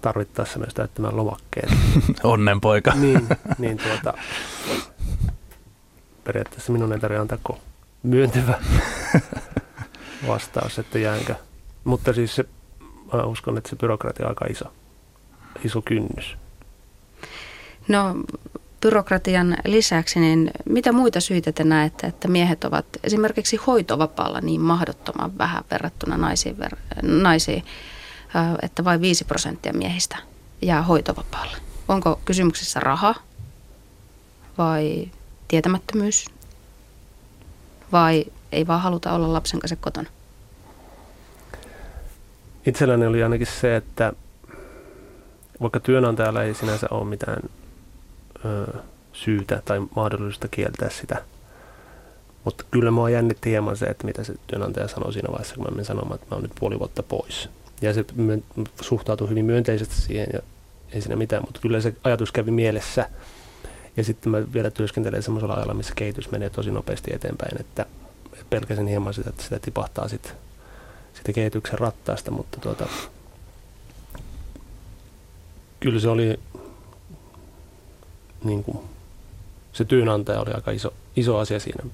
tarvittaessa 0.00 0.58
myös 0.58 0.74
täyttämään 0.74 1.16
lomakkeet. 1.16 1.70
Onnenpoika. 2.22 2.94
niin, 2.94 3.28
niin 3.58 3.78
tuota, 3.78 4.14
periaatteessa 6.24 6.72
minun 6.72 6.92
ei 6.92 6.98
tarvitse 6.98 7.20
antaa 7.20 7.58
myöntävä 8.02 8.58
vastaus, 10.28 10.78
että 10.78 10.98
jäänkö. 10.98 11.34
Mutta 11.84 12.12
siis 12.12 12.34
se, 12.34 12.44
mä 13.12 13.22
uskon, 13.24 13.58
että 13.58 13.70
se 13.70 13.76
byrokratia 13.76 14.26
on 14.26 14.30
aika 14.30 14.44
iso, 14.44 14.64
iso 15.64 15.82
kynnys. 15.82 16.36
No 17.88 18.16
byrokratian 18.80 19.56
lisäksi, 19.64 20.20
niin 20.20 20.50
mitä 20.64 20.92
muita 20.92 21.20
syitä 21.20 21.52
te 21.52 21.64
näette, 21.64 22.06
että 22.06 22.28
miehet 22.28 22.64
ovat 22.64 22.86
esimerkiksi 23.04 23.56
hoitovapaalla 23.56 24.40
niin 24.40 24.60
mahdottoman 24.60 25.38
vähän 25.38 25.64
verrattuna 25.70 26.16
naisiin, 26.16 26.56
ver- 26.56 27.02
naisiin 27.02 27.64
että 28.62 28.84
vain 28.84 29.00
5 29.00 29.24
prosenttia 29.24 29.72
miehistä 29.72 30.16
jää 30.62 30.82
hoitovapaalle? 30.82 31.56
Onko 31.88 32.20
kysymyksessä 32.24 32.80
raha 32.80 33.14
vai 34.58 35.08
tietämättömyys 35.48 36.26
vai 37.92 38.24
ei 38.52 38.66
vaan 38.66 38.80
haluta 38.80 39.12
olla 39.12 39.32
lapsen 39.32 39.60
kanssa 39.60 39.76
kotona? 39.76 40.10
Itselläni 42.66 43.06
oli 43.06 43.22
ainakin 43.22 43.46
se, 43.46 43.76
että 43.76 44.12
vaikka 45.60 45.80
työnantajalla 45.80 46.42
ei 46.42 46.54
sinänsä 46.54 46.86
ole 46.90 47.04
mitään 47.04 47.42
ö, 48.44 48.78
syytä 49.12 49.62
tai 49.64 49.80
mahdollista 49.96 50.48
kieltää 50.48 50.90
sitä, 50.90 51.24
mutta 52.44 52.64
kyllä 52.70 52.90
mua 52.90 53.10
jännitti 53.10 53.50
hieman 53.50 53.76
se, 53.76 53.86
että 53.86 54.06
mitä 54.06 54.24
se 54.24 54.34
työnantaja 54.46 54.88
sanoi 54.88 55.12
siinä 55.12 55.28
vaiheessa, 55.32 55.54
kun 55.54 55.64
mä 55.64 55.70
menin 55.70 55.84
sanomaan, 55.84 56.14
että 56.14 56.26
mä 56.30 56.34
oon 56.34 56.42
nyt 56.42 56.52
puoli 56.60 56.78
vuotta 56.78 57.02
pois. 57.02 57.48
Ja 57.80 57.94
se 57.94 58.04
suhtautui 58.80 59.28
hyvin 59.28 59.44
myönteisesti 59.44 59.94
siihen 59.94 60.28
ja 60.32 60.40
ei 60.92 61.00
siinä 61.00 61.16
mitään, 61.16 61.42
mutta 61.42 61.60
kyllä 61.60 61.80
se 61.80 61.94
ajatus 62.04 62.32
kävi 62.32 62.50
mielessä– 62.50 63.08
ja 63.98 64.04
sitten 64.04 64.32
mä 64.32 64.52
vielä 64.52 64.70
työskentelen 64.70 65.22
semmoisella 65.22 65.54
ajalla, 65.54 65.74
missä 65.74 65.94
kehitys 65.96 66.30
menee 66.30 66.50
tosi 66.50 66.70
nopeasti 66.70 67.14
eteenpäin, 67.14 67.60
että 67.60 67.86
pelkäsin 68.50 68.86
hieman 68.86 69.14
sitä, 69.14 69.30
että 69.30 69.42
sitä 69.42 69.58
tipahtaa 69.58 70.08
sitten 70.08 70.32
sitä 71.14 71.32
kehityksen 71.32 71.78
rattaasta, 71.78 72.30
mutta 72.30 72.60
tuota, 72.60 72.86
kyllä 75.80 76.00
se 76.00 76.08
oli 76.08 76.40
niin 78.44 78.64
kuin, 78.64 78.78
se 79.72 79.84
työnantaja 79.84 80.40
oli 80.40 80.52
aika 80.52 80.70
iso, 80.70 80.92
iso 81.16 81.38
asia 81.38 81.60
siinä. 81.60 81.84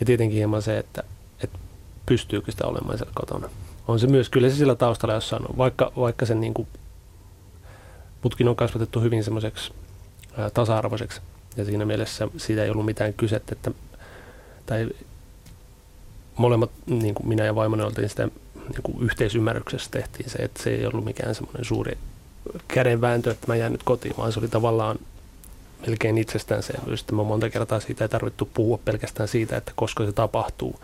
Ja 0.00 0.06
tietenkin 0.06 0.36
hieman 0.36 0.62
se, 0.62 0.78
että, 0.78 1.02
että 1.42 1.58
pystyykö 2.06 2.50
sitä 2.50 2.66
olemaan 2.66 2.98
siellä 2.98 3.12
kotona. 3.14 3.48
On 3.88 4.00
se 4.00 4.06
myös, 4.06 4.28
kyllä 4.28 4.50
se 4.50 4.56
sillä 4.56 4.74
taustalla 4.74 5.14
jossain 5.14 5.42
on, 5.48 5.56
vaikka, 5.56 5.92
vaikka 5.96 6.26
sen 6.26 6.40
niin 6.40 6.54
kuin, 6.54 6.68
putkin 8.22 8.48
on 8.48 8.56
kasvatettu 8.56 9.00
hyvin 9.00 9.24
semmoiseksi 9.24 9.72
tasa-arvoiseksi. 10.54 11.20
Ja 11.56 11.64
siinä 11.64 11.84
mielessä 11.84 12.28
siitä 12.36 12.64
ei 12.64 12.70
ollut 12.70 12.84
mitään 12.84 13.14
kysettä, 13.14 13.52
että, 13.52 13.70
tai 14.66 14.88
molemmat, 16.36 16.70
niin 16.86 17.14
kuin 17.14 17.28
minä 17.28 17.44
ja 17.44 17.54
vaimoni 17.54 17.82
oltiin 17.82 18.08
sitä 18.08 18.28
niin 18.68 18.82
kuin 18.82 19.02
yhteisymmärryksessä 19.02 19.90
tehtiin 19.90 20.30
se, 20.30 20.38
että 20.38 20.62
se 20.62 20.70
ei 20.70 20.86
ollut 20.86 21.04
mikään 21.04 21.34
semmoinen 21.34 21.64
suuri 21.64 21.98
kädenvääntö, 22.68 23.30
että 23.30 23.46
mä 23.46 23.56
jään 23.56 23.72
nyt 23.72 23.82
kotiin, 23.82 24.14
vaan 24.18 24.32
se 24.32 24.38
oli 24.38 24.48
tavallaan 24.48 24.98
melkein 25.86 26.18
itsestäänselvyys. 26.18 27.12
Mä 27.12 27.22
monta 27.22 27.50
kertaa 27.50 27.80
siitä 27.80 28.04
ei 28.04 28.08
tarvittu 28.08 28.50
puhua 28.54 28.78
pelkästään 28.84 29.28
siitä, 29.28 29.56
että 29.56 29.72
koska 29.76 30.06
se 30.06 30.12
tapahtuu. 30.12 30.80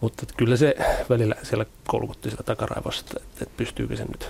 Mutta 0.00 0.26
kyllä 0.36 0.56
se 0.56 0.74
välillä 1.10 1.34
siellä 1.42 1.66
kolkutti 1.88 2.30
sitä 2.30 2.42
takaraivosta, 2.42 3.14
että, 3.16 3.42
että 3.42 3.54
pystyykö 3.56 3.96
se 3.96 4.04
nyt 4.04 4.28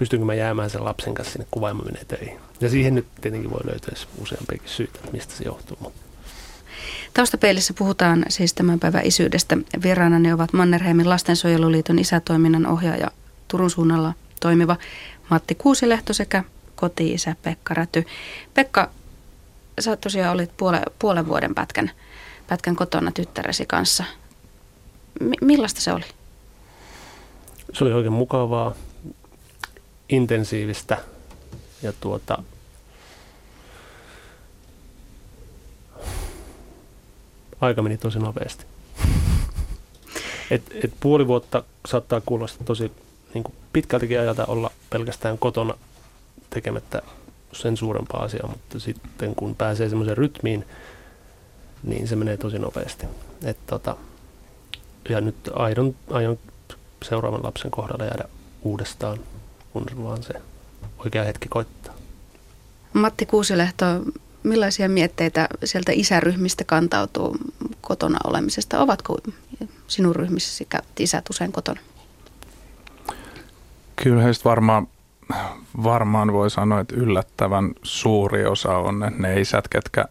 pystynkö 0.00 0.24
mä 0.24 0.34
jäämään 0.34 0.70
sen 0.70 0.84
lapsen 0.84 1.14
kanssa 1.14 1.32
sinne, 1.32 1.46
kun 1.50 1.62
menee 1.62 2.04
töihin. 2.04 2.38
Ja 2.60 2.68
siihen 2.70 2.94
nyt 2.94 3.06
tietenkin 3.20 3.50
voi 3.50 3.60
löytyä 3.64 3.94
useampiakin 4.18 4.68
syitä, 4.68 4.98
mistä 5.12 5.34
se 5.34 5.44
johtuu. 5.44 5.92
Taustapeilissä 7.14 7.74
puhutaan 7.74 8.24
siis 8.28 8.54
tämän 8.54 8.80
päivän 8.80 9.06
isyydestä. 9.06 9.56
Vieraana 9.82 10.18
ne 10.18 10.34
ovat 10.34 10.52
Mannerheimin 10.52 11.08
lastensuojeluliiton 11.08 11.98
isätoiminnan 11.98 12.66
ohjaaja 12.66 13.10
Turun 13.48 13.70
suunnalla 13.70 14.14
toimiva 14.40 14.76
Matti 15.30 15.54
Kuusilehto 15.54 16.12
sekä 16.12 16.44
koti-isä 16.76 17.36
Pekka 17.42 17.74
Räty. 17.74 18.06
Pekka, 18.54 18.90
sä 19.80 19.96
tosiaan 19.96 20.34
olit 20.34 20.56
puole, 20.56 20.82
puolen 20.98 21.28
vuoden 21.28 21.54
pätkän, 21.54 21.90
pätkän 22.46 22.76
kotona 22.76 23.12
tyttäresi 23.12 23.66
kanssa. 23.66 24.04
M- 25.20 25.46
millaista 25.46 25.80
se 25.80 25.92
oli? 25.92 26.04
Se 27.72 27.84
oli 27.84 27.92
oikein 27.92 28.12
mukavaa, 28.12 28.74
intensiivistä 30.08 30.98
ja 31.82 31.92
tuota, 32.00 32.42
aika 37.60 37.82
meni 37.82 37.98
tosi 37.98 38.18
nopeasti. 38.18 38.64
Et, 40.50 40.62
et 40.84 40.92
puoli 41.00 41.26
vuotta 41.26 41.64
saattaa 41.86 42.20
kuulostaa 42.20 42.66
tosi 42.66 42.92
niin 43.34 43.44
kuin 43.44 43.54
pitkältikin 43.72 44.20
ajata 44.20 44.46
olla 44.46 44.70
pelkästään 44.90 45.38
kotona 45.38 45.74
tekemättä 46.50 47.02
sen 47.52 47.76
suurempaa 47.76 48.22
asiaa, 48.22 48.48
mutta 48.48 48.80
sitten 48.80 49.34
kun 49.34 49.54
pääsee 49.54 49.88
semmoiseen 49.88 50.16
rytmiin, 50.16 50.66
niin 51.82 52.08
se 52.08 52.16
menee 52.16 52.36
tosi 52.36 52.58
nopeasti. 52.58 53.06
Et 53.44 53.66
tota, 53.66 53.96
ja 55.08 55.20
nyt 55.20 55.36
aion, 55.54 55.94
aion 56.10 56.38
seuraavan 57.04 57.42
lapsen 57.42 57.70
kohdalla 57.70 58.04
jäädä 58.04 58.24
uudestaan, 58.62 59.18
kun 59.72 59.86
vaan 60.04 60.22
se 60.22 60.34
oikea 60.98 61.24
hetki 61.24 61.48
koittaa. 61.48 61.94
Matti 62.92 63.26
Kuusilehto, 63.26 63.84
millaisia 64.42 64.88
mietteitä 64.88 65.48
sieltä 65.64 65.92
isäryhmistä 65.94 66.64
kantautuu 66.64 67.36
kotona 67.80 68.18
olemisesta? 68.24 68.80
Ovatko 68.80 69.18
sinun 69.88 70.16
ryhmissäsi 70.16 70.68
isät 70.98 71.30
usein 71.30 71.52
kotona? 71.52 71.80
Kyllä 74.02 74.22
heistä 74.22 74.44
varmaan, 74.44 74.88
varmaan 75.82 76.32
voi 76.32 76.50
sanoa, 76.50 76.80
että 76.80 76.96
yllättävän 76.96 77.72
suuri 77.82 78.46
osa 78.46 78.78
on 78.78 78.98
ne, 78.98 79.12
ne 79.18 79.40
isät, 79.40 79.68
ketkä 79.68 80.04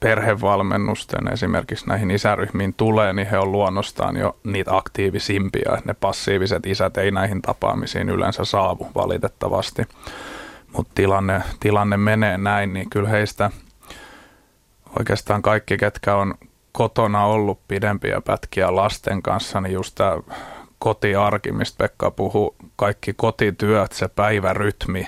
perhevalmennusten 0.00 1.32
esimerkiksi 1.32 1.86
näihin 1.86 2.10
isäryhmiin 2.10 2.74
tulee, 2.74 3.12
niin 3.12 3.28
he 3.28 3.38
on 3.38 3.52
luonnostaan 3.52 4.16
jo 4.16 4.36
niitä 4.44 4.76
aktiivisimpia. 4.76 5.78
Ne 5.84 5.94
passiiviset 5.94 6.66
isät 6.66 6.96
ei 6.96 7.10
näihin 7.10 7.42
tapaamisiin 7.42 8.08
yleensä 8.08 8.44
saavu 8.44 8.88
valitettavasti. 8.94 9.82
Mutta 10.76 10.92
tilanne, 10.94 11.42
tilanne 11.60 11.96
menee 11.96 12.38
näin, 12.38 12.74
niin 12.74 12.90
kyllä 12.90 13.08
heistä 13.08 13.50
oikeastaan 14.98 15.42
kaikki, 15.42 15.76
ketkä 15.76 16.16
on 16.16 16.34
kotona 16.72 17.24
ollut 17.24 17.60
pidempiä 17.68 18.20
pätkiä 18.20 18.76
lasten 18.76 19.22
kanssa, 19.22 19.60
niin 19.60 19.72
just 19.72 19.94
tämä 19.94 20.18
kotiarki, 20.78 21.52
mistä 21.52 21.78
Pekka 21.78 22.10
puhuu, 22.10 22.56
kaikki 22.76 23.12
kotityöt, 23.12 23.92
se 23.92 24.08
päivärytmi, 24.08 25.06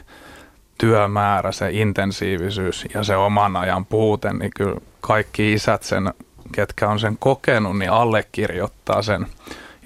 työmäärä, 0.79 1.53
se 1.53 1.71
intensiivisyys 1.71 2.87
ja 2.95 3.05
se 3.05 3.17
oman 3.17 3.57
ajan 3.57 3.87
puute, 3.87 4.33
niin 4.33 4.51
kyllä 4.57 4.81
kaikki 5.01 5.53
isät 5.53 5.83
sen, 5.83 6.15
ketkä 6.53 6.89
on 6.89 7.01
sen 7.01 7.17
kokenut, 7.19 7.79
niin 7.79 7.91
allekirjoittaa 7.91 9.03
sen 9.03 9.27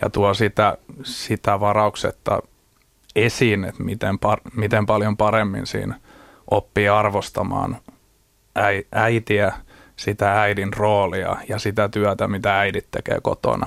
ja 0.03 0.11
tuo 0.11 0.35
sitä, 0.35 0.77
sitä 1.03 1.61
varauksetta 1.61 2.43
esiin, 3.17 3.65
että 3.65 3.83
miten, 3.83 4.19
par, 4.19 4.41
miten 4.57 4.87
paljon 4.87 5.17
paremmin 5.17 5.67
siinä 5.67 5.95
oppii 6.51 6.89
arvostamaan 6.89 7.77
äitiä, 8.93 9.53
sitä 9.97 10.41
äidin 10.41 10.73
roolia 10.73 11.37
ja 11.49 11.59
sitä 11.59 11.89
työtä, 11.89 12.29
mitä 12.29 12.59
äidit 12.59 12.87
tekee 12.91 13.19
kotona. 13.23 13.67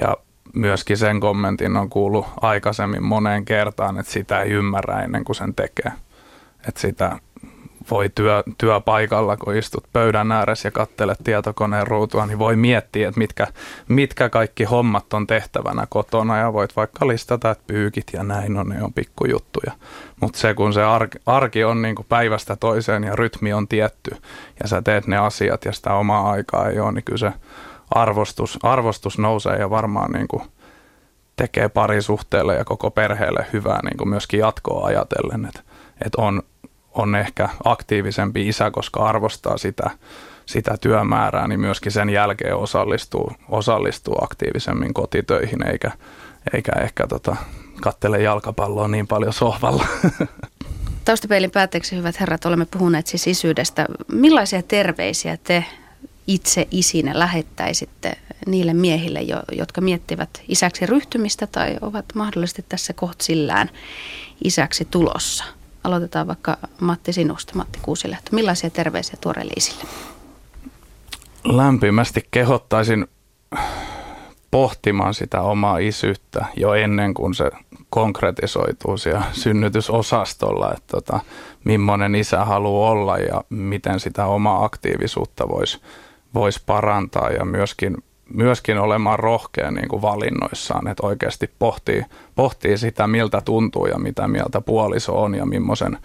Ja 0.00 0.16
myöskin 0.54 0.96
sen 0.96 1.20
kommentin 1.20 1.76
on 1.76 1.90
kuullut 1.90 2.26
aikaisemmin 2.40 3.02
moneen 3.02 3.44
kertaan, 3.44 3.98
että 3.98 4.12
sitä 4.12 4.40
ei 4.40 4.50
ymmärrä 4.50 5.02
ennen 5.02 5.24
kuin 5.24 5.36
sen 5.36 5.54
tekee. 5.54 5.92
Että 6.68 6.80
sitä 6.80 7.18
voi 7.90 8.10
työ, 8.14 8.42
työpaikalla, 8.58 9.36
kun 9.36 9.56
istut 9.56 9.84
pöydän 9.92 10.32
ääressä 10.32 10.66
ja 10.66 10.72
kattelet 10.72 11.18
tietokoneen 11.24 11.86
ruutua, 11.86 12.26
niin 12.26 12.38
voi 12.38 12.56
miettiä, 12.56 13.08
että 13.08 13.18
mitkä, 13.18 13.46
mitkä 13.88 14.28
kaikki 14.28 14.64
hommat 14.64 15.12
on 15.14 15.26
tehtävänä 15.26 15.86
kotona 15.88 16.38
ja 16.38 16.52
voit 16.52 16.76
vaikka 16.76 17.08
listata, 17.08 17.50
että 17.50 17.64
pyykit 17.66 18.06
ja 18.12 18.22
näin 18.22 18.56
on, 18.56 18.68
ne 18.68 18.82
on 18.82 18.92
pikkujuttuja. 18.92 19.72
Mutta 20.20 20.38
se, 20.38 20.54
kun 20.54 20.72
se 20.72 20.82
arki, 20.82 21.18
arki 21.26 21.64
on 21.64 21.82
niin 21.82 21.94
kuin 21.94 22.06
päivästä 22.08 22.56
toiseen 22.56 23.04
ja 23.04 23.16
rytmi 23.16 23.52
on 23.52 23.68
tietty 23.68 24.10
ja 24.62 24.68
sä 24.68 24.82
teet 24.82 25.06
ne 25.06 25.16
asiat 25.16 25.64
ja 25.64 25.72
sitä 25.72 25.94
omaa 25.94 26.30
aikaa 26.30 26.68
ei 26.68 26.80
ole, 26.80 26.92
niin 26.92 27.04
kyllä 27.04 27.18
se 27.18 27.32
arvostus, 27.90 28.58
arvostus 28.62 29.18
nousee 29.18 29.56
ja 29.56 29.70
varmaan 29.70 30.12
niin 30.12 30.28
kuin 30.28 30.42
tekee 31.36 31.68
parisuhteelle 31.68 32.54
ja 32.54 32.64
koko 32.64 32.90
perheelle 32.90 33.46
hyvää 33.52 33.80
niin 33.82 33.96
kuin 33.96 34.08
myöskin 34.08 34.40
jatkoa 34.40 34.86
ajatellen, 34.86 35.44
että, 35.44 35.60
että 36.04 36.22
on, 36.22 36.42
on 36.94 37.14
ehkä 37.14 37.48
aktiivisempi 37.64 38.48
isä, 38.48 38.70
koska 38.70 39.04
arvostaa 39.04 39.58
sitä, 39.58 39.90
sitä 40.46 40.76
työmäärää, 40.80 41.48
niin 41.48 41.60
myöskin 41.60 41.92
sen 41.92 42.10
jälkeen 42.10 42.56
osallistuu, 42.56 43.32
osallistuu 43.48 44.16
aktiivisemmin 44.20 44.94
kotitöihin, 44.94 45.68
eikä, 45.68 45.90
eikä 46.54 46.72
ehkä 46.80 47.06
tota, 47.06 47.36
kattele 47.80 48.22
jalkapalloa 48.22 48.88
niin 48.88 49.06
paljon 49.06 49.32
sohvalla. 49.32 49.86
Taustapeilin 51.04 51.50
päätteeksi, 51.50 51.96
hyvät 51.96 52.20
herrat, 52.20 52.44
olemme 52.44 52.66
puhuneet 52.70 53.06
siis 53.06 53.26
isyydestä. 53.26 53.86
Millaisia 54.12 54.62
terveisiä 54.62 55.36
te 55.36 55.64
itse 56.26 56.68
isinä 56.70 57.18
lähettäisitte 57.18 58.18
niille 58.46 58.74
miehille, 58.74 59.20
jotka 59.52 59.80
miettivät 59.80 60.42
isäksi 60.48 60.86
ryhtymistä 60.86 61.46
tai 61.46 61.76
ovat 61.80 62.04
mahdollisesti 62.14 62.64
tässä 62.68 62.92
kohtsillään 62.92 63.70
isäksi 64.44 64.84
tulossa? 64.84 65.44
Aloitetaan 65.84 66.26
vaikka 66.26 66.56
Matti 66.80 67.12
sinusta, 67.12 67.52
Matti 67.54 67.78
Kuusilehto. 67.82 68.30
Millaisia 68.32 68.70
terveisiä 68.70 69.16
tuoreille 69.20 69.52
isille? 69.56 69.84
Lämpimästi 71.44 72.28
kehottaisin 72.30 73.06
pohtimaan 74.50 75.14
sitä 75.14 75.40
omaa 75.40 75.78
isyyttä 75.78 76.44
jo 76.56 76.74
ennen 76.74 77.14
kuin 77.14 77.34
se 77.34 77.50
konkretisoituu 77.90 78.96
siellä 78.96 79.22
synnytysosastolla, 79.32 80.72
että 80.72 80.86
tota, 80.86 81.20
millainen 81.64 82.14
isä 82.14 82.44
haluaa 82.44 82.90
olla 82.90 83.18
ja 83.18 83.42
miten 83.50 84.00
sitä 84.00 84.26
omaa 84.26 84.64
aktiivisuutta 84.64 85.48
voisi 85.48 85.80
vois 86.36 86.60
parantaa 86.60 87.30
ja 87.30 87.44
myöskin, 87.44 87.96
myöskin 88.34 88.78
olemaan 88.78 89.18
rohkea 89.18 89.70
niin 89.70 89.88
kuin 89.88 90.02
valinnoissaan, 90.02 90.88
että 90.88 91.06
oikeasti 91.06 91.50
pohtii, 91.58 92.02
pohtii 92.34 92.78
sitä, 92.78 93.06
miltä 93.06 93.40
tuntuu 93.40 93.86
ja 93.86 93.98
mitä 93.98 94.28
mieltä 94.28 94.60
puoliso 94.60 95.22
on 95.22 95.34
ja 95.34 95.46
millaisen 95.46 95.98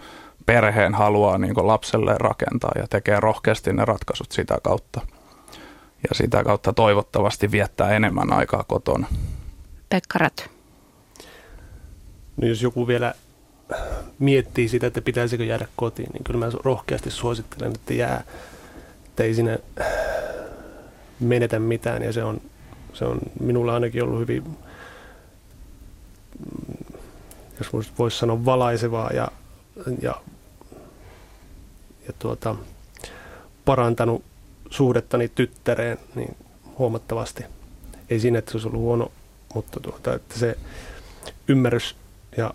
perheen 0.46 0.94
haluaa 0.94 1.38
niin 1.38 1.54
kuin 1.54 1.66
lapselle 1.66 2.14
rakentaa 2.18 2.72
ja 2.76 2.86
tekee 2.90 3.20
rohkeasti 3.20 3.72
ne 3.72 3.84
ratkaisut 3.84 4.32
sitä 4.32 4.58
kautta. 4.62 5.00
Ja 6.08 6.14
sitä 6.14 6.44
kautta 6.44 6.72
toivottavasti 6.72 7.50
viettää 7.50 7.90
enemmän 7.90 8.32
aikaa 8.32 8.64
kotona. 8.64 9.06
Pekka 9.88 10.18
Räty. 10.18 10.44
No 12.36 12.48
jos 12.48 12.62
joku 12.62 12.86
vielä 12.86 13.14
miettii 14.18 14.68
sitä, 14.68 14.86
että 14.86 15.02
pitäisikö 15.02 15.44
jäädä 15.44 15.66
kotiin, 15.76 16.10
niin 16.12 16.24
kyllä 16.24 16.46
mä 16.46 16.52
rohkeasti 16.64 17.10
suosittelen, 17.10 17.72
että 17.74 17.94
jää. 17.94 18.24
Että 19.12 19.22
ei 19.22 19.34
sinne 19.34 19.60
menetä 21.20 21.58
mitään 21.58 22.02
ja 22.02 22.12
se 22.12 22.24
on, 22.24 22.40
se 22.92 23.04
on 23.04 23.18
minulla 23.40 23.74
ainakin 23.74 24.02
ollut 24.02 24.20
hyvin, 24.20 24.44
jos 27.58 27.72
voisi 27.98 28.18
sanoa 28.18 28.44
valaisevaa 28.44 29.10
ja, 29.10 29.28
ja, 30.02 30.14
ja 32.06 32.12
tuota, 32.18 32.56
parantanut 33.64 34.24
suhdettani 34.70 35.28
tyttäreen 35.28 35.98
niin 36.14 36.36
huomattavasti. 36.78 37.44
Ei 38.10 38.20
siinä, 38.20 38.38
että 38.38 38.50
se 38.50 38.56
olisi 38.56 38.68
ollut 38.68 38.80
huono, 38.80 39.12
mutta 39.54 39.80
tuota, 39.80 40.14
että 40.14 40.38
se 40.38 40.58
ymmärrys 41.48 41.96
ja 42.36 42.54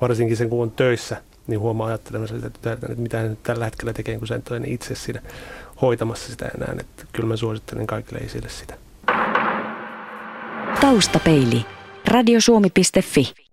varsinkin 0.00 0.36
sen 0.36 0.50
kun 0.50 0.62
on 0.62 0.70
töissä, 0.70 1.22
niin 1.46 1.60
huomaa 1.60 1.86
ajattelemassa 1.86 2.36
sitä, 2.36 2.46
että 2.72 2.88
mitä 2.96 3.22
nyt 3.22 3.42
tällä 3.42 3.64
hetkellä 3.64 3.92
tekee, 3.92 4.18
kun 4.18 4.28
sen 4.28 4.42
toinen 4.42 4.72
itse 4.72 4.94
siinä 4.94 5.22
hoitamassa 5.82 6.30
sitä 6.30 6.50
enää. 6.56 6.74
Että 6.80 7.04
kyllä 7.12 7.28
mä 7.28 7.36
suosittelen 7.36 7.86
kaikille 7.86 8.20
isille 8.20 8.48
sitä. 8.48 8.74
Taustapeili. 10.80 11.66
Radiosuomi.fi 12.08 13.34